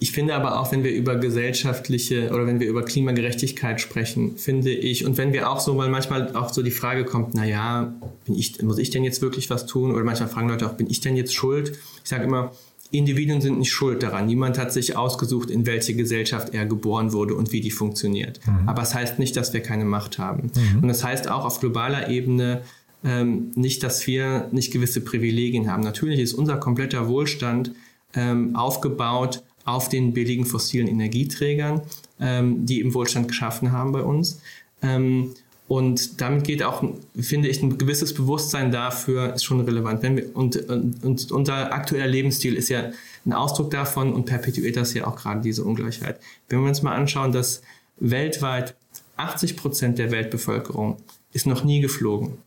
[0.00, 4.70] ich finde aber auch, wenn wir über gesellschaftliche oder wenn wir über Klimagerechtigkeit sprechen, finde
[4.70, 7.92] ich, und wenn wir auch so, weil manchmal auch so die Frage kommt, naja,
[8.24, 9.90] bin ich, muss ich denn jetzt wirklich was tun?
[9.90, 11.76] Oder manchmal fragen Leute auch, bin ich denn jetzt schuld?
[12.04, 12.52] Ich sage immer,
[12.92, 14.26] Individuen sind nicht schuld daran.
[14.26, 18.38] Niemand hat sich ausgesucht, in welche Gesellschaft er geboren wurde und wie die funktioniert.
[18.46, 18.68] Mhm.
[18.68, 20.52] Aber es das heißt nicht, dass wir keine Macht haben.
[20.54, 20.82] Mhm.
[20.82, 22.62] Und das heißt auch auf globaler Ebene
[23.04, 25.82] ähm, nicht, dass wir nicht gewisse Privilegien haben.
[25.82, 27.72] Natürlich ist unser kompletter Wohlstand
[28.14, 31.82] ähm, aufgebaut auf den billigen fossilen Energieträgern,
[32.20, 34.40] ähm, die im Wohlstand geschaffen haben bei uns.
[34.82, 35.34] Ähm,
[35.68, 36.82] und damit geht auch,
[37.20, 40.02] finde ich, ein gewisses Bewusstsein dafür ist schon relevant.
[40.02, 42.90] Wenn wir, und, und, und unser aktueller Lebensstil ist ja
[43.26, 46.20] ein Ausdruck davon und perpetuiert das ja auch gerade diese Ungleichheit.
[46.48, 47.60] Wenn wir uns mal anschauen, dass
[48.00, 48.74] weltweit
[49.18, 50.96] 80 Prozent der Weltbevölkerung
[51.34, 52.38] ist noch nie geflogen.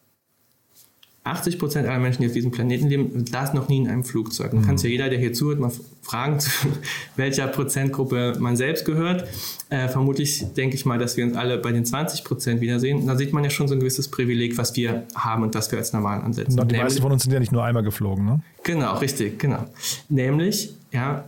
[1.24, 4.54] 80 Prozent aller Menschen, die auf diesem Planeten leben, saßen noch nie in einem Flugzeug.
[4.54, 4.66] Man mhm.
[4.66, 6.50] kann es ja jeder, der hier zuhört, mal fragen, zu
[7.16, 9.28] welcher Prozentgruppe man selbst gehört.
[9.70, 13.06] Äh, vermutlich denke ich mal, dass wir uns alle bei den 20 Prozent wiedersehen.
[13.06, 15.78] Da sieht man ja schon so ein gewisses Privileg, was wir haben und was wir
[15.78, 16.60] als normal ansetzen.
[16.60, 18.42] Und die meisten von uns sind ja nicht nur einmal geflogen, ne?
[18.64, 19.68] Genau, richtig, genau.
[20.10, 21.26] Nämlich, ja,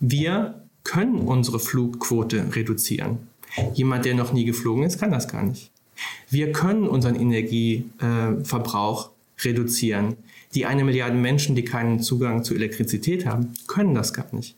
[0.00, 0.54] wir
[0.84, 3.18] können unsere Flugquote reduzieren.
[3.74, 5.70] Jemand, der noch nie geflogen ist, kann das gar nicht.
[6.28, 9.10] Wir können unseren Energieverbrauch
[9.42, 10.16] reduzieren.
[10.54, 14.56] Die eine Milliarde Menschen, die keinen Zugang zu Elektrizität haben, können das gar nicht.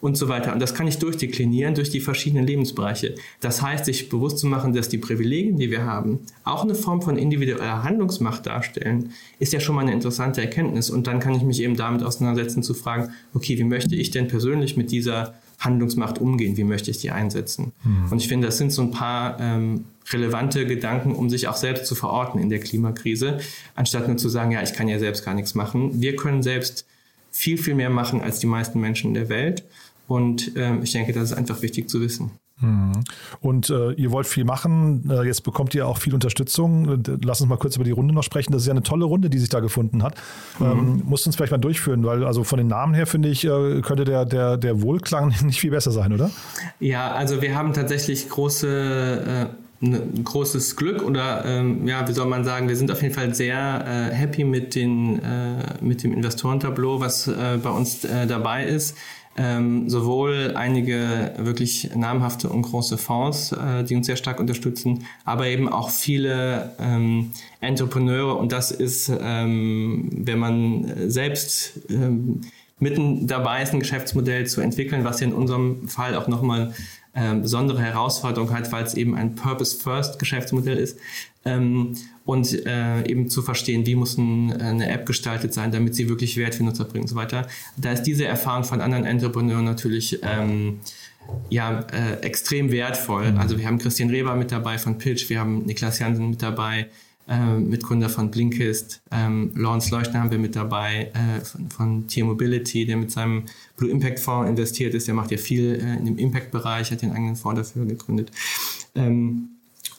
[0.00, 0.52] Und so weiter.
[0.52, 3.14] Und das kann ich durchdeklinieren durch die verschiedenen Lebensbereiche.
[3.40, 7.02] Das heißt, sich bewusst zu machen, dass die Privilegien, die wir haben, auch eine Form
[7.02, 10.90] von individueller Handlungsmacht darstellen, ist ja schon mal eine interessante Erkenntnis.
[10.90, 14.28] Und dann kann ich mich eben damit auseinandersetzen, zu fragen, okay, wie möchte ich denn
[14.28, 15.34] persönlich mit dieser
[15.64, 16.56] Handlungsmacht umgehen?
[16.56, 17.72] Wie möchte ich die einsetzen?
[17.84, 18.12] Mhm.
[18.12, 21.86] Und ich finde, das sind so ein paar ähm, relevante Gedanken, um sich auch selbst
[21.86, 23.38] zu verorten in der Klimakrise,
[23.74, 26.00] anstatt nur zu sagen, ja, ich kann ja selbst gar nichts machen.
[26.00, 26.86] Wir können selbst
[27.30, 29.64] viel, viel mehr machen als die meisten Menschen in der Welt.
[30.06, 32.30] Und ähm, ich denke, das ist einfach wichtig zu wissen.
[32.64, 33.04] Mhm.
[33.40, 35.10] Und äh, ihr wollt viel machen.
[35.10, 37.02] Äh, jetzt bekommt ihr auch viel Unterstützung.
[37.22, 38.52] Lass uns mal kurz über die Runde noch sprechen.
[38.52, 40.16] Das ist ja eine tolle Runde, die sich da gefunden hat.
[40.58, 40.66] Mhm.
[40.66, 43.80] Ähm, musst uns vielleicht mal durchführen, weil also von den Namen her finde ich, äh,
[43.82, 46.30] könnte der, der, der Wohlklang nicht viel besser sein, oder?
[46.80, 52.26] Ja, also wir haben tatsächlich große äh, ein großes Glück oder ähm, ja, wie soll
[52.26, 56.12] man sagen, wir sind auf jeden Fall sehr äh, happy mit, den, äh, mit dem
[56.12, 58.96] Investorentableau, was äh, bei uns äh, dabei ist.
[59.36, 65.48] Ähm, sowohl einige wirklich namhafte und große Fonds, äh, die uns sehr stark unterstützen, aber
[65.48, 68.36] eben auch viele ähm, Entrepreneure.
[68.36, 72.42] Und das ist, ähm, wenn man selbst ähm,
[72.78, 76.72] mitten dabei ist, ein Geschäftsmodell zu entwickeln, was in unserem Fall auch nochmal
[77.14, 80.98] äh, besondere Herausforderung hat, weil es eben ein Purpose-First-Geschäftsmodell ist.
[81.44, 86.08] Ähm, und äh, eben zu verstehen, wie muss ein, eine App gestaltet sein, damit sie
[86.08, 87.46] wirklich Wert für Nutzer bringt und so weiter.
[87.76, 90.80] Da ist diese Erfahrung von anderen Entrepreneuren natürlich ähm,
[91.50, 93.32] ja, äh, extrem wertvoll.
[93.32, 93.38] Mhm.
[93.38, 96.88] Also wir haben Christian Reber mit dabei von Pitch, wir haben Niklas Jansen mit dabei,
[97.28, 99.00] äh, Mitgründer von Blinkist.
[99.10, 103.44] Ähm, Lawrence Leuchtner haben wir mit dabei äh, von, von T-Mobility, der mit seinem
[103.76, 105.06] Blue Impact Fonds investiert ist.
[105.06, 108.30] Der macht ja viel äh, in dem Impact-Bereich, hat den eigenen Fonds dafür gegründet.
[108.94, 109.48] Ähm,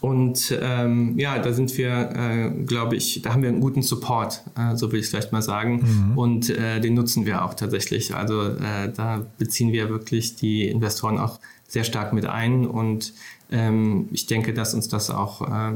[0.01, 4.43] und ähm, ja, da sind wir, äh, glaube ich, da haben wir einen guten Support,
[4.55, 6.11] äh, so will ich es vielleicht mal sagen.
[6.11, 6.17] Mhm.
[6.17, 8.13] Und äh, den nutzen wir auch tatsächlich.
[8.13, 12.67] Also äh, da beziehen wir wirklich die Investoren auch sehr stark mit ein.
[12.67, 13.13] Und
[13.51, 15.73] ähm, ich denke, dass uns das auch äh,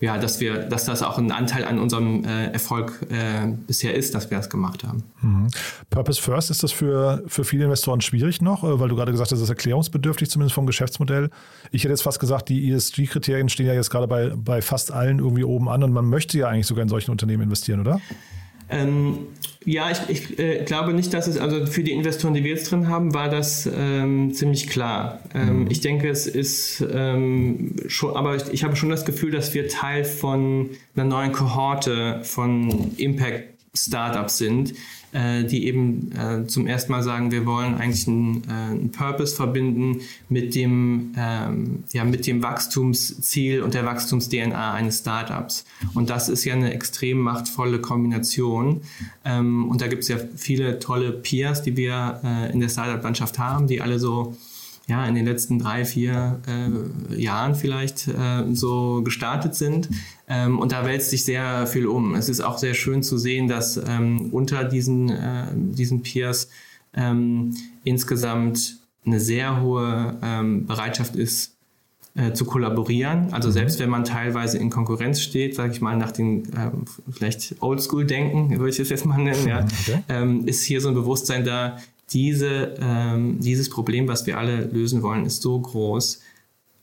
[0.00, 4.14] ja, dass wir, dass das auch ein Anteil an unserem äh, Erfolg äh, bisher ist,
[4.14, 5.02] dass wir das gemacht haben.
[5.20, 5.48] Mhm.
[5.90, 9.30] Purpose First ist das für, für viele Investoren schwierig noch, äh, weil du gerade gesagt
[9.30, 11.30] hast, das ist erklärungsbedürftig, zumindest vom Geschäftsmodell.
[11.70, 15.18] Ich hätte jetzt fast gesagt, die ESG-Kriterien stehen ja jetzt gerade bei, bei fast allen
[15.18, 18.00] irgendwie oben an und man möchte ja eigentlich sogar in solchen Unternehmen investieren, oder?
[18.70, 19.18] Ähm,
[19.66, 22.70] Ja, ich, ich äh, glaube nicht, dass es, also für die Investoren, die wir jetzt
[22.70, 25.20] drin haben, war das ähm, ziemlich klar.
[25.34, 25.70] Ähm, mhm.
[25.70, 29.68] Ich denke, es ist ähm, schon, aber ich, ich habe schon das Gefühl, dass wir
[29.68, 34.74] Teil von einer neuen Kohorte von Impact Startups sind,
[35.12, 39.34] äh, die eben äh, zum ersten Mal sagen, wir wollen eigentlich einen, äh, einen Purpose
[39.34, 45.64] verbinden mit dem, ähm, ja, mit dem Wachstumsziel und der Wachstums-DNA eines Startups.
[45.94, 48.82] Und das ist ja eine extrem machtvolle Kombination.
[49.24, 53.38] Ähm, und da gibt es ja viele tolle Peers, die wir äh, in der Startup-Landschaft
[53.38, 54.36] haben, die alle so
[54.90, 59.88] ja, in den letzten drei, vier äh, Jahren vielleicht äh, so gestartet sind.
[60.28, 62.16] Ähm, und da wälzt sich sehr viel um.
[62.16, 66.48] Es ist auch sehr schön zu sehen, dass ähm, unter diesen, äh, diesen Peers
[66.92, 71.54] ähm, insgesamt eine sehr hohe ähm, Bereitschaft ist,
[72.16, 73.32] äh, zu kollaborieren.
[73.32, 73.52] Also mhm.
[73.52, 78.58] selbst wenn man teilweise in Konkurrenz steht, sage ich mal nach den ähm, vielleicht Oldschool-Denken,
[78.58, 80.02] würde ich es jetzt mal nennen, ja, okay.
[80.08, 81.76] ähm, ist hier so ein Bewusstsein da,
[82.12, 86.20] diese, ähm, dieses Problem, was wir alle lösen wollen, ist so groß.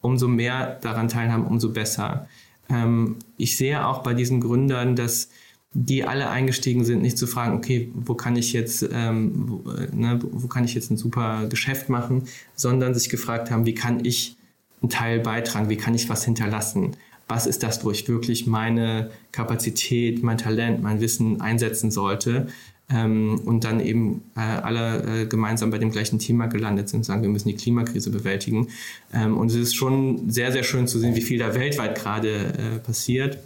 [0.02, 2.28] Umso mehr daran teilhaben, umso besser.
[2.70, 5.30] Ähm, ich sehe auch bei diesen Gründern, dass
[5.74, 9.94] die alle eingestiegen sind, nicht zu fragen, okay, wo kann ich jetzt, ähm, wo, äh,
[9.94, 12.24] ne, wo kann ich jetzt ein super Geschäft machen,
[12.56, 14.38] sondern sich gefragt haben, wie kann ich
[14.82, 16.92] einen Teil beitragen, wie kann ich was hinterlassen,
[17.28, 22.48] was ist das, wo ich wirklich meine Kapazität, mein Talent, mein Wissen einsetzen sollte
[22.90, 27.22] ähm, und dann eben äh, alle äh, gemeinsam bei dem gleichen Thema gelandet sind, sagen,
[27.22, 28.70] wir müssen die Klimakrise bewältigen.
[29.14, 32.30] Ähm, und es ist schon sehr, sehr schön zu sehen, wie viel da weltweit gerade
[32.30, 33.40] äh, passiert.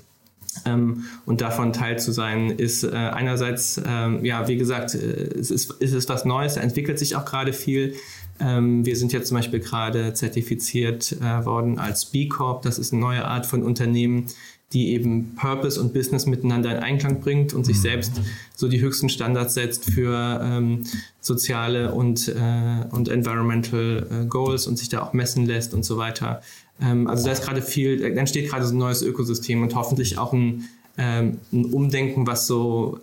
[0.65, 5.49] Ähm, und davon Teil zu sein, ist äh, einerseits, ähm, ja, wie gesagt, äh, es
[5.49, 7.95] ist, es ist was Neues, da entwickelt sich auch gerade viel.
[8.39, 12.63] Ähm, wir sind jetzt zum Beispiel gerade zertifiziert äh, worden als B Corp.
[12.63, 14.27] Das ist eine neue Art von Unternehmen,
[14.73, 17.81] die eben Purpose und Business miteinander in Einklang bringt und sich mhm.
[17.81, 18.21] selbst
[18.55, 20.83] so die höchsten Standards setzt für ähm,
[21.19, 25.97] soziale und, äh, und environmental äh, Goals und sich da auch messen lässt und so
[25.97, 26.41] weiter.
[26.81, 30.17] Ähm, also da ist gerade viel, da entsteht gerade so ein neues Ökosystem und hoffentlich
[30.17, 32.99] auch ein, ähm, ein Umdenken, was so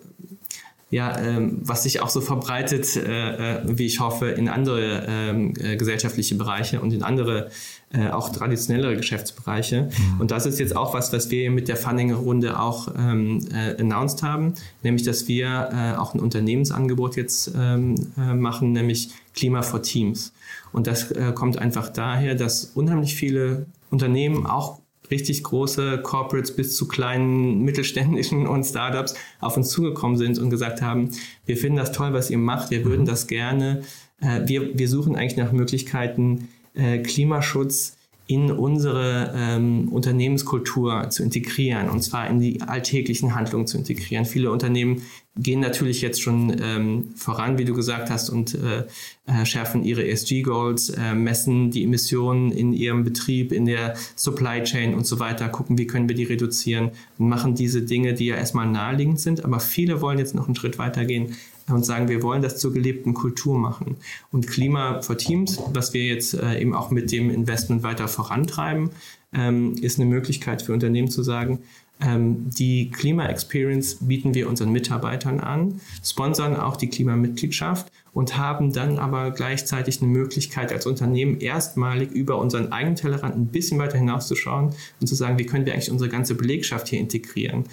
[0.90, 5.52] ja, ähm, was sich auch so verbreitet, äh, äh, wie ich hoffe, in andere ähm,
[5.60, 7.50] äh, gesellschaftliche Bereiche und in andere
[7.92, 9.84] äh, auch traditionellere Geschäftsbereiche.
[9.84, 10.20] Mhm.
[10.20, 14.22] Und das ist jetzt auch was, was wir mit der Funding-Runde auch ähm, äh, announced
[14.22, 19.82] haben, nämlich, dass wir äh, auch ein Unternehmensangebot jetzt ähm, äh, machen, nämlich Klima for
[19.82, 20.32] Teams.
[20.72, 26.76] Und das äh, kommt einfach daher, dass unheimlich viele Unternehmen auch richtig große Corporates bis
[26.76, 31.10] zu kleinen mittelständischen und Startups auf uns zugekommen sind und gesagt haben,
[31.46, 33.82] wir finden das toll, was ihr macht, wir würden das gerne,
[34.20, 36.48] äh, wir, wir suchen eigentlich nach Möglichkeiten,
[36.78, 43.78] äh, Klimaschutz in unsere ähm, Unternehmenskultur zu integrieren und zwar in die alltäglichen Handlungen zu
[43.78, 44.26] integrieren.
[44.26, 45.00] Viele Unternehmen
[45.34, 48.84] gehen natürlich jetzt schon ähm, voran, wie du gesagt hast, und äh,
[49.26, 54.92] äh, schärfen ihre ESG-Goals, äh, messen die Emissionen in ihrem Betrieb, in der Supply Chain
[54.92, 58.36] und so weiter, gucken, wie können wir die reduzieren und machen diese Dinge, die ja
[58.36, 59.42] erstmal naheliegend sind.
[59.42, 61.34] Aber viele wollen jetzt noch einen Schritt weitergehen
[61.74, 63.96] und sagen, wir wollen das zur gelebten Kultur machen.
[64.30, 68.90] Und Klima for Teams, was wir jetzt äh, eben auch mit dem Investment weiter vorantreiben,
[69.32, 71.60] ähm, ist eine Möglichkeit für Unternehmen zu sagen,
[72.00, 78.98] ähm, die Klima-Experience bieten wir unseren Mitarbeitern an, sponsern auch die Klimamitgliedschaft und haben dann
[78.98, 84.74] aber gleichzeitig eine Möglichkeit als Unternehmen erstmalig über unseren eigenen Tellerrand ein bisschen weiter hinauszuschauen
[85.00, 87.64] und zu sagen, wie können wir eigentlich unsere ganze Belegschaft hier integrieren.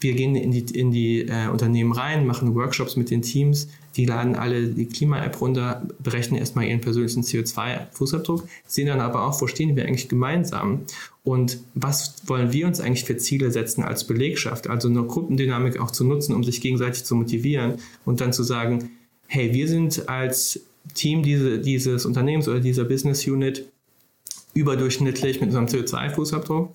[0.00, 4.04] Wir gehen in die, in die äh, Unternehmen rein, machen Workshops mit den Teams, die
[4.04, 9.46] laden alle die Klima-App runter, berechnen erstmal ihren persönlichen CO2-Fußabdruck, sehen dann aber auch, wo
[9.46, 10.82] stehen wir eigentlich gemeinsam
[11.24, 15.90] und was wollen wir uns eigentlich für Ziele setzen als Belegschaft, also eine Gruppendynamik auch
[15.90, 18.90] zu nutzen, um sich gegenseitig zu motivieren und dann zu sagen,
[19.28, 20.60] hey, wir sind als
[20.94, 23.66] Team diese, dieses Unternehmens oder dieser Business Unit
[24.54, 26.68] überdurchschnittlich mit unserem CO2-Fußabdruck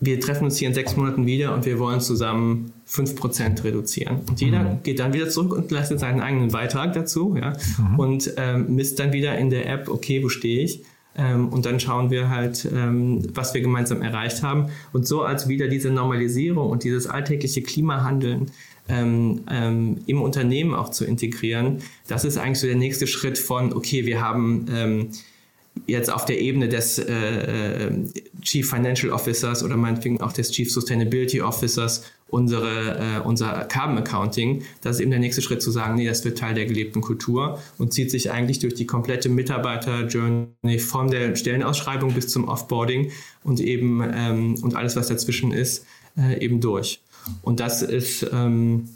[0.00, 4.20] wir treffen uns hier in sechs Monaten wieder und wir wollen zusammen 5% reduzieren.
[4.28, 4.82] Und jeder mhm.
[4.82, 7.98] geht dann wieder zurück und leistet seinen eigenen Beitrag dazu ja, mhm.
[7.98, 10.82] und ähm, misst dann wieder in der App, okay, wo stehe ich?
[11.16, 14.70] Ähm, und dann schauen wir halt, ähm, was wir gemeinsam erreicht haben.
[14.92, 18.50] Und so als wieder diese Normalisierung und dieses alltägliche Klimahandeln
[18.88, 21.78] ähm, ähm, im Unternehmen auch zu integrieren,
[22.08, 25.08] das ist eigentlich so der nächste Schritt von, okay, wir haben ähm,
[25.86, 27.92] jetzt auf der Ebene des äh, äh,
[28.40, 34.62] Chief Financial Officers oder meinetwegen auch des Chief Sustainability Officers unsere, äh, unser Carbon Accounting,
[34.80, 37.60] das ist eben der nächste Schritt zu sagen, nee, das wird Teil der gelebten Kultur
[37.78, 43.12] und zieht sich eigentlich durch die komplette Mitarbeiter-Journey von der Stellenausschreibung bis zum Offboarding
[43.44, 47.02] und eben ähm, und alles, was dazwischen ist, äh, eben durch.
[47.42, 48.88] Und das ist ähm,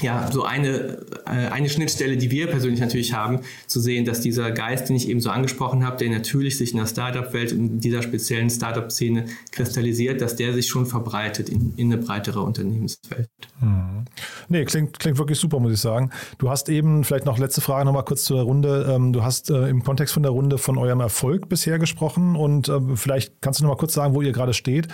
[0.00, 4.50] ja, so eine, äh, eine Schnittstelle, die wir persönlich natürlich haben, zu sehen, dass dieser
[4.50, 8.02] Geist, den ich eben so angesprochen habe, der natürlich sich in der Startup-Welt in dieser
[8.02, 13.28] speziellen Startup-Szene kristallisiert, dass der sich schon verbreitet in, in eine breitere Unternehmenswelt.
[13.60, 14.04] Hm.
[14.48, 16.10] Nee, klingt, klingt wirklich super, muss ich sagen.
[16.38, 18.92] Du hast eben, vielleicht noch letzte Frage nochmal kurz zu der Runde.
[18.92, 22.68] Ähm, du hast äh, im Kontext von der Runde von eurem Erfolg bisher gesprochen und
[22.68, 24.88] äh, vielleicht kannst du nochmal kurz sagen, wo ihr gerade steht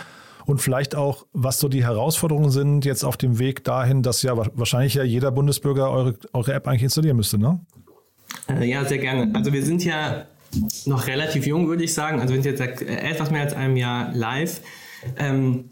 [0.45, 4.35] und vielleicht auch, was so die Herausforderungen sind jetzt auf dem Weg dahin, dass ja
[4.35, 7.59] wahrscheinlich ja jeder Bundesbürger eure, eure App eigentlich installieren müsste, ne?
[8.49, 9.33] Äh, ja, sehr gerne.
[9.35, 10.25] Also wir sind ja
[10.85, 12.19] noch relativ jung, würde ich sagen.
[12.19, 14.61] Also wir sind jetzt etwas mehr als einem Jahr live.
[15.17, 15.69] Ähm,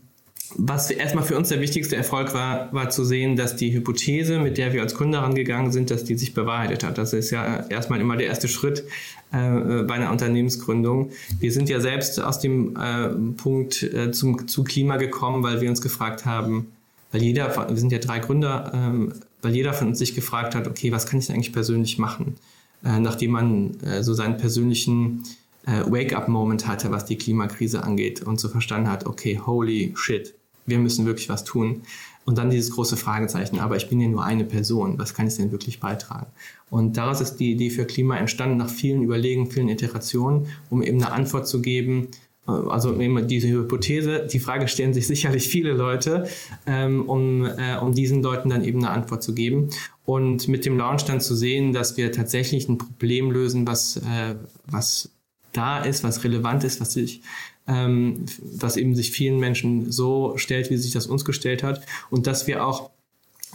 [0.55, 4.57] was erstmal für uns der wichtigste Erfolg war, war zu sehen, dass die Hypothese, mit
[4.57, 6.97] der wir als Gründer rangegangen sind, dass die sich bewahrheitet hat.
[6.97, 8.83] Das ist ja erstmal immer der erste Schritt
[9.31, 11.11] äh, bei einer Unternehmensgründung.
[11.39, 15.69] Wir sind ja selbst aus dem äh, Punkt äh, zum, zu Klima gekommen, weil wir
[15.69, 16.71] uns gefragt haben,
[17.11, 20.67] weil jeder, wir sind ja drei Gründer, ähm, weil jeder von uns sich gefragt hat,
[20.67, 22.35] okay, was kann ich denn eigentlich persönlich machen,
[22.83, 25.23] äh, nachdem man äh, so seinen persönlichen
[25.65, 30.33] äh, Wake-up-Moment hatte, was die Klimakrise angeht und so verstanden hat, okay, holy shit,
[30.69, 31.81] wir müssen wirklich was tun.
[32.25, 35.35] Und dann dieses große Fragezeichen, aber ich bin ja nur eine Person, was kann ich
[35.35, 36.27] denn wirklich beitragen?
[36.69, 41.01] Und daraus ist die Idee für Klima entstanden, nach vielen Überlegungen, vielen Iterationen, um eben
[41.01, 42.09] eine Antwort zu geben,
[42.47, 46.27] äh, also eben diese Hypothese, die Frage stellen sich sicherlich viele Leute,
[46.65, 49.69] ähm, um, äh, um diesen Leuten dann eben eine Antwort zu geben.
[50.05, 54.35] Und mit dem Launch dann zu sehen, dass wir tatsächlich ein Problem lösen, was, äh,
[54.65, 55.11] was
[55.53, 57.21] da ist, was relevant ist, was sich
[57.69, 62.27] ähm, was eben sich vielen Menschen so stellt, wie sich das uns gestellt hat und
[62.27, 62.89] dass wir auch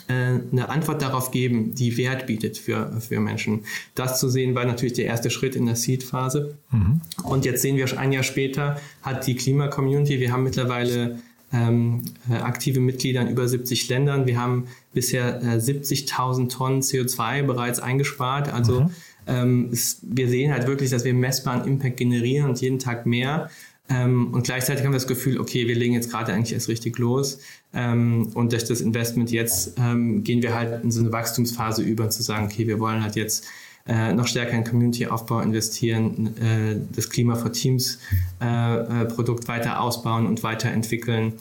[0.06, 3.64] äh, eine Antwort darauf geben, die Wert bietet für, für Menschen.
[3.94, 6.56] Das zu sehen war natürlich der erste Schritt in der Seed-Phase.
[6.70, 7.00] Mhm.
[7.24, 11.18] Und jetzt sehen wir, ein Jahr später hat die Klima-Community, wir haben mittlerweile
[11.52, 14.26] ähm, äh, aktive Mitglieder in über 70 Ländern.
[14.26, 18.52] Wir haben bisher äh, 70.000 Tonnen CO2 bereits eingespart.
[18.52, 18.90] Also mhm.
[19.26, 23.50] ähm, es, wir sehen halt wirklich, dass wir messbaren Impact generieren und jeden Tag mehr.
[23.88, 26.98] Ähm, und gleichzeitig haben wir das Gefühl, okay, wir legen jetzt gerade eigentlich erst richtig
[26.98, 27.38] los.
[27.74, 32.08] Ähm, und durch das Investment jetzt ähm, gehen wir halt in so eine Wachstumsphase über,
[32.08, 33.44] zu sagen, okay, wir wollen halt jetzt
[33.86, 37.98] äh, noch stärker in Community-Aufbau investieren, äh, das Klima for Teams
[38.40, 39.08] äh, äh
[39.46, 41.34] weiter ausbauen und weiterentwickeln.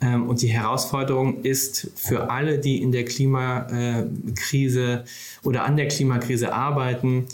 [0.00, 5.04] Ähm, und die Herausforderung ist für alle, die in der Klimakrise
[5.42, 7.26] oder an der Klimakrise arbeiten,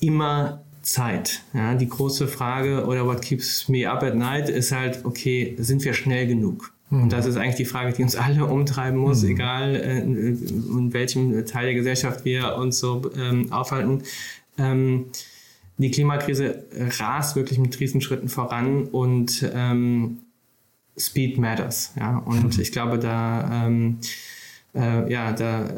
[0.00, 1.42] immer Zeit.
[1.54, 5.84] Ja, die große Frage oder what keeps me up at night ist halt, okay, sind
[5.84, 6.72] wir schnell genug?
[6.90, 7.04] Mhm.
[7.04, 9.30] Und das ist eigentlich die Frage, die uns alle umtreiben muss, mhm.
[9.30, 14.02] egal äh, in welchem Teil der Gesellschaft wir uns so ähm, aufhalten.
[14.58, 15.06] Ähm,
[15.78, 16.64] die Klimakrise
[16.98, 20.18] rast wirklich mit Riesenschritten voran und ähm,
[20.98, 21.92] Speed matters.
[21.96, 22.18] Ja?
[22.18, 22.62] Und mhm.
[22.62, 23.98] ich glaube, da, ähm,
[24.74, 25.68] äh, ja, da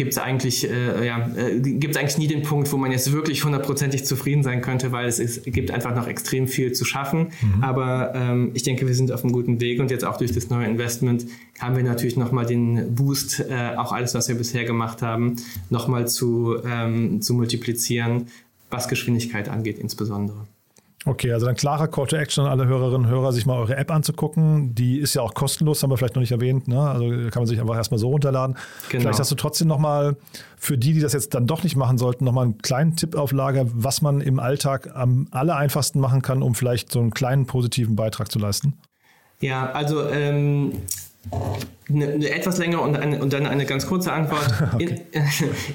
[0.00, 3.44] gibt es eigentlich, äh, ja, äh, gibt's eigentlich nie den Punkt, wo man jetzt wirklich
[3.44, 7.32] hundertprozentig zufrieden sein könnte, weil es, ist, gibt einfach noch extrem viel zu schaffen.
[7.42, 7.62] Mhm.
[7.62, 10.48] Aber ähm, ich denke, wir sind auf einem guten Weg und jetzt auch durch das
[10.48, 11.26] neue Investment
[11.58, 15.36] haben wir natürlich nochmal den Boost, äh, auch alles, was wir bisher gemacht haben,
[15.68, 18.28] nochmal zu, ähm, zu multiplizieren,
[18.70, 20.46] was Geschwindigkeit angeht insbesondere.
[21.06, 23.74] Okay, also ein klarer Call to Action an alle Hörerinnen und Hörer, sich mal eure
[23.74, 24.74] App anzugucken.
[24.74, 26.68] Die ist ja auch kostenlos, haben wir vielleicht noch nicht erwähnt.
[26.68, 26.78] Ne?
[26.78, 28.56] Also kann man sich einfach erstmal so runterladen.
[28.90, 29.02] Genau.
[29.02, 30.16] Vielleicht hast du trotzdem nochmal
[30.58, 33.32] für die, die das jetzt dann doch nicht machen sollten, nochmal einen kleinen Tipp auf
[33.32, 37.46] Lager, was man im Alltag am aller einfachsten machen kann, um vielleicht so einen kleinen
[37.46, 38.74] positiven Beitrag zu leisten.
[39.40, 40.72] Ja, also ähm,
[41.88, 44.52] eine, eine, etwas längere und, eine, und, dann eine ganz kurze Antwort.
[44.74, 45.02] okay.
[45.12, 45.24] In, äh,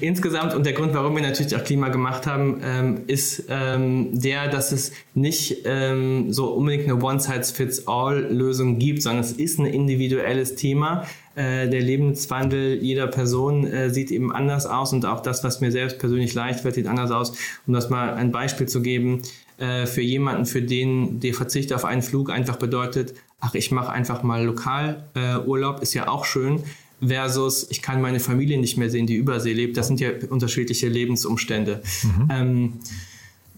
[0.00, 4.48] insgesamt und der Grund, warum wir natürlich auch Klima gemacht haben, ähm, ist ähm, der,
[4.48, 11.04] dass es nicht ähm, so unbedingt eine One-Size-Fits-All-Lösung gibt, sondern es ist ein individuelles Thema.
[11.34, 15.70] Äh, der Lebenswandel jeder Person äh, sieht eben anders aus und auch das, was mir
[15.70, 17.32] selbst persönlich leicht wird, sieht anders aus.
[17.66, 19.22] Um das mal ein Beispiel zu geben,
[19.58, 23.90] äh, für jemanden, für den der Verzicht auf einen Flug einfach bedeutet, ach, ich mache
[23.90, 26.62] einfach mal Lokalurlaub, äh, ist ja auch schön,
[27.06, 29.76] versus ich kann meine Familie nicht mehr sehen, die Übersee lebt.
[29.76, 31.82] Das sind ja unterschiedliche Lebensumstände.
[32.02, 32.28] Mhm.
[32.30, 32.72] Ähm,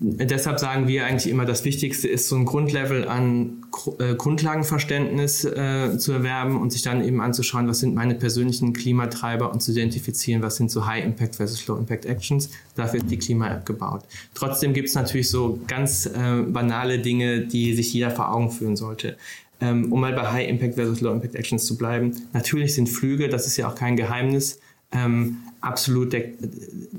[0.01, 3.65] deshalb sagen wir eigentlich immer, das Wichtigste ist so ein Grundlevel an
[3.99, 9.53] äh, Grundlagenverständnis äh, zu erwerben und sich dann eben anzuschauen, was sind meine persönlichen Klimatreiber
[9.53, 12.51] und zu identifizieren, was sind so High Impact versus Low Impact Actions.
[12.75, 14.03] Dafür ist die Klima-App gebaut.
[14.35, 18.77] Trotzdem gibt es natürlich so ganz äh, banale Dinge, die sich jeder vor Augen führen
[18.77, 19.17] sollte.
[19.61, 22.15] Ähm, um mal bei High Impact versus Low Impact Actions zu bleiben.
[22.33, 24.61] Natürlich sind Flüge, das ist ja auch kein Geheimnis,
[24.93, 26.27] ähm, absolut der,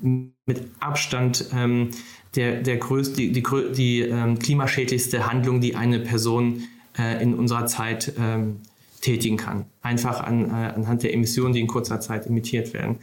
[0.02, 1.90] mit Abstand ähm,
[2.36, 3.44] der, der größte, die, die,
[3.76, 6.64] die ähm, klimaschädlichste Handlung, die eine Person
[6.98, 8.58] äh, in unserer Zeit ähm,
[9.02, 9.66] tätigen kann.
[9.82, 12.98] Einfach an, äh, anhand der Emissionen, die in kurzer Zeit emittiert werden.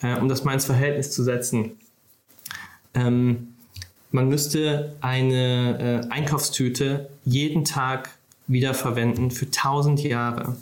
[0.00, 1.72] Äh, um das mal ins Verhältnis zu setzen.
[2.94, 3.48] Ähm,
[4.10, 8.10] man müsste eine äh, Einkaufstüte jeden Tag
[8.46, 10.56] wiederverwenden für 1000 Jahre,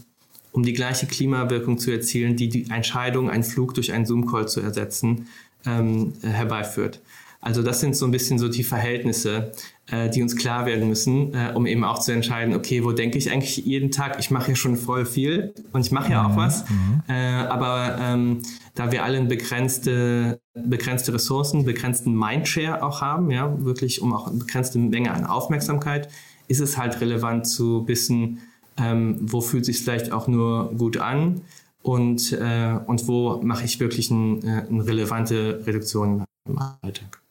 [0.53, 4.61] um die gleiche Klimawirkung zu erzielen, die die Entscheidung, einen Flug durch einen Zoom-Call zu
[4.61, 5.29] ersetzen,
[5.67, 7.01] ähm, herbeiführt.
[7.43, 9.53] Also das sind so ein bisschen so die Verhältnisse,
[9.91, 13.17] äh, die uns klar werden müssen, äh, um eben auch zu entscheiden, okay, wo denke
[13.17, 14.19] ich eigentlich jeden Tag?
[14.19, 16.37] Ich mache ja schon voll viel und ich mache ja auch mhm.
[16.37, 17.03] was, mhm.
[17.09, 18.43] äh, aber ähm,
[18.75, 24.39] da wir alle begrenzte, begrenzte Ressourcen, begrenzten Mindshare auch haben, ja, wirklich um auch eine
[24.39, 26.09] begrenzte Menge an Aufmerksamkeit,
[26.51, 28.41] ist es halt relevant zu wissen,
[28.77, 31.43] ähm, wo fühlt sich vielleicht auch nur gut an
[31.83, 37.23] und, äh, und wo mache ich wirklich ein, äh, eine relevante Reduktion im Alltag.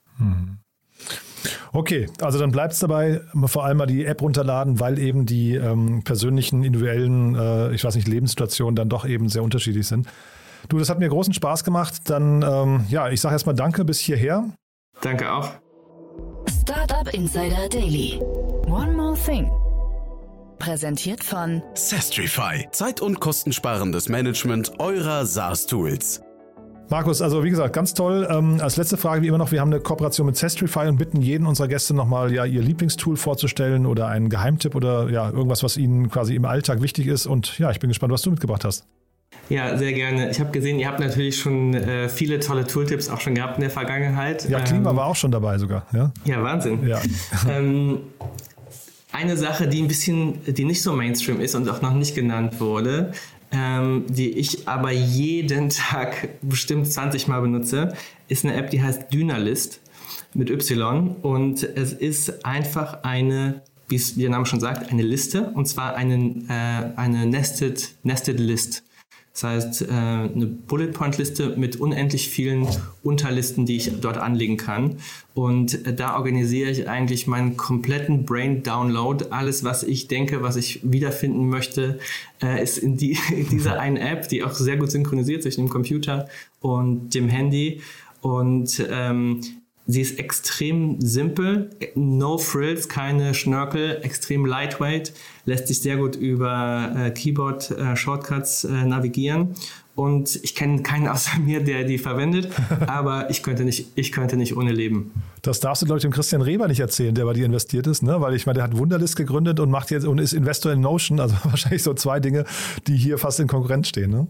[1.72, 5.56] Okay, also dann bleibt es dabei, vor allem mal die App runterladen, weil eben die
[5.56, 10.08] ähm, persönlichen, individuellen, äh, ich weiß nicht, Lebenssituationen dann doch eben sehr unterschiedlich sind.
[10.68, 12.10] Du, das hat mir großen Spaß gemacht.
[12.10, 14.50] Dann, ähm, ja, ich sage erstmal Danke bis hierher.
[15.02, 15.52] Danke auch.
[16.48, 18.20] Startup Insider Daily.
[18.70, 19.50] One more thing.
[20.60, 22.68] Präsentiert von Sestrify.
[22.70, 26.22] Zeit- und kostensparendes Management eurer SaaS-Tools.
[26.92, 28.28] Markus, also wie gesagt, ganz toll.
[28.30, 31.20] Ähm, als letzte Frage wie immer noch, wir haben eine Kooperation mit Sestrify und bitten
[31.20, 35.76] jeden unserer Gäste nochmal ja, ihr Lieblingstool vorzustellen oder einen Geheimtipp oder ja, irgendwas, was
[35.76, 37.26] ihnen quasi im Alltag wichtig ist.
[37.26, 38.86] Und ja, ich bin gespannt, was du mitgebracht hast.
[39.50, 40.30] Ja, sehr gerne.
[40.30, 43.62] Ich habe gesehen, ihr habt natürlich schon äh, viele tolle Tooltips auch schon gehabt in
[43.62, 44.48] der Vergangenheit.
[44.48, 45.88] Ja, Klima ähm, war auch schon dabei sogar.
[45.92, 46.88] Ja, ja Wahnsinn.
[46.88, 47.02] Ja.
[47.50, 48.02] ähm,
[49.12, 52.60] eine Sache, die ein bisschen, die nicht so Mainstream ist und auch noch nicht genannt
[52.60, 53.12] wurde,
[53.52, 57.94] ähm, die ich aber jeden Tag bestimmt 20 Mal benutze,
[58.28, 59.82] ist eine App, die heißt Dynalist
[60.34, 65.52] mit Y und es ist einfach eine, wie es der Name schon sagt, eine Liste
[65.56, 66.16] und zwar eine,
[66.48, 68.84] äh, eine Nested, Nested List.
[69.40, 72.68] Das heißt, äh, eine Bullet Point Liste mit unendlich vielen
[73.04, 74.98] Unterlisten, die ich dort anlegen kann.
[75.34, 79.28] Und äh, da organisiere ich eigentlich meinen kompletten Brain Download.
[79.30, 82.00] Alles, was ich denke, was ich wiederfinden möchte,
[82.44, 85.70] äh, ist in, die, in dieser einen App, die auch sehr gut synchronisiert zwischen dem
[85.70, 86.28] Computer
[86.60, 87.82] und dem Handy.
[88.22, 89.40] Und ähm,
[89.92, 95.14] Sie ist extrem simpel, no frills, keine Schnörkel, extrem lightweight,
[95.46, 99.56] lässt sich sehr gut über äh, Keyboard-Shortcuts äh, äh, navigieren
[99.96, 102.50] und ich kenne keinen außer mir, der die verwendet,
[102.86, 105.12] aber ich könnte nicht, ich könnte nicht ohne leben.
[105.42, 108.04] Das darfst du, glaube ich, dem Christian Reber nicht erzählen, der bei dir investiert ist,
[108.04, 108.20] ne?
[108.22, 111.20] Weil ich meine, der hat Wunderlist gegründet und macht jetzt und ist Investor in Notion,
[111.20, 112.46] also wahrscheinlich so zwei Dinge,
[112.88, 114.12] die hier fast in Konkurrenz stehen.
[114.12, 114.28] Ne?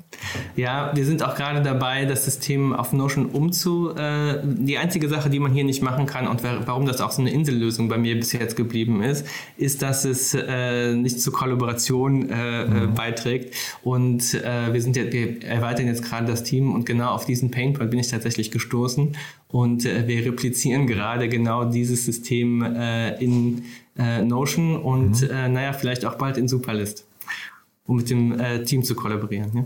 [0.56, 3.96] Ja, wir sind auch gerade dabei, das System auf Notion umzu.
[3.96, 7.22] Äh, die einzige Sache, die man hier nicht machen kann und warum das auch so
[7.22, 9.26] eine Insellösung bei mir bis jetzt geblieben ist,
[9.58, 12.94] ist, dass es äh, nicht zur Kollaboration äh, mhm.
[12.94, 13.56] beiträgt.
[13.84, 17.52] Und äh, wir sind ja, wir erweitern jetzt gerade das Team und genau auf diesen
[17.52, 19.16] Painpoint bin ich tatsächlich gestoßen
[19.52, 23.64] und äh, wir replizieren gerade genau dieses System äh, in
[23.98, 25.30] äh, Notion und mhm.
[25.30, 27.08] Äh, naja, vielleicht auch bald in Superlist,
[27.86, 29.52] um mit dem äh, Team zu kollaborieren.
[29.56, 29.66] Ja?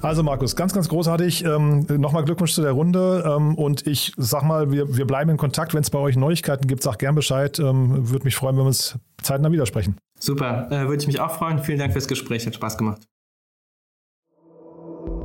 [0.00, 1.44] Also Markus, ganz, ganz großartig.
[1.44, 3.24] Ähm, Nochmal Glückwunsch zu der Runde.
[3.26, 5.74] Ähm, und ich sag mal, wir, wir bleiben in Kontakt.
[5.74, 7.58] Wenn es bei euch Neuigkeiten gibt, sag gern Bescheid.
[7.58, 9.96] Ähm, Würde mich freuen, wenn wir uns zeitnah widersprechen.
[10.18, 11.58] Super, äh, würde ich mich auch freuen.
[11.58, 13.02] Vielen Dank fürs Gespräch, hat Spaß gemacht.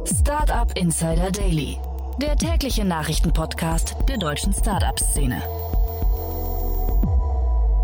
[0.05, 1.77] Startup Insider Daily,
[2.21, 5.41] der tägliche Nachrichtenpodcast der deutschen Startup-Szene.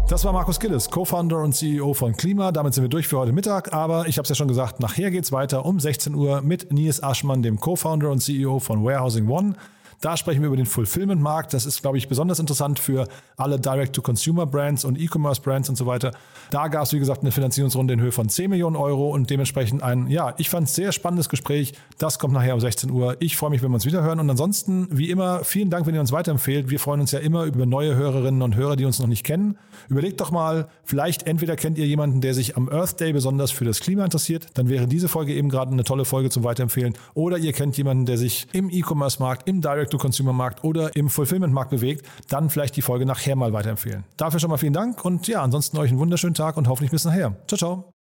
[0.09, 2.51] Das war Markus Gillis, Co-Founder und CEO von Klima.
[2.51, 3.73] Damit sind wir durch für heute Mittag.
[3.73, 6.73] Aber ich habe es ja schon gesagt, nachher geht es weiter um 16 Uhr mit
[6.73, 9.53] Nils Aschmann, dem Co-Founder und CEO von Warehousing One.
[10.01, 11.53] Da sprechen wir über den Fulfillment-Markt.
[11.53, 16.11] Das ist, glaube ich, besonders interessant für alle Direct-to-Consumer-Brands und E-Commerce-Brands und so weiter.
[16.51, 19.83] Da gab es, wie gesagt, eine Finanzierungsrunde in Höhe von 10 Millionen Euro und dementsprechend
[19.83, 21.73] ein, ja, ich fand es sehr spannendes Gespräch.
[21.97, 23.17] Das kommt nachher um 16 Uhr.
[23.19, 24.19] Ich freue mich, wenn wir uns wiederhören.
[24.21, 26.69] Und ansonsten, wie immer, vielen Dank, wenn ihr uns weiterempfehlt.
[26.69, 29.57] Wir freuen uns ja immer über neue Hörerinnen und Hörer, die uns noch nicht kennen.
[29.89, 33.65] Überlegt doch mal, vielleicht entweder kennt ihr jemanden, der sich am Earth Day besonders für
[33.65, 34.47] das Klima interessiert.
[34.53, 36.93] Dann wäre diese Folge eben gerade eine tolle Folge zum Weiterempfehlen.
[37.15, 42.05] Oder ihr kennt jemanden, der sich im E-Commerce-Markt, im Direct Direct-to-Consumer-Markt oder im Fulfillment-Markt bewegt,
[42.29, 44.05] dann vielleicht die Folge nachher mal weiterempfehlen.
[44.17, 47.05] Dafür schon mal vielen Dank und ja, ansonsten euch einen wunderschönen Tag und hoffentlich bis
[47.05, 47.35] nachher.
[47.47, 47.98] Ciao, ciao.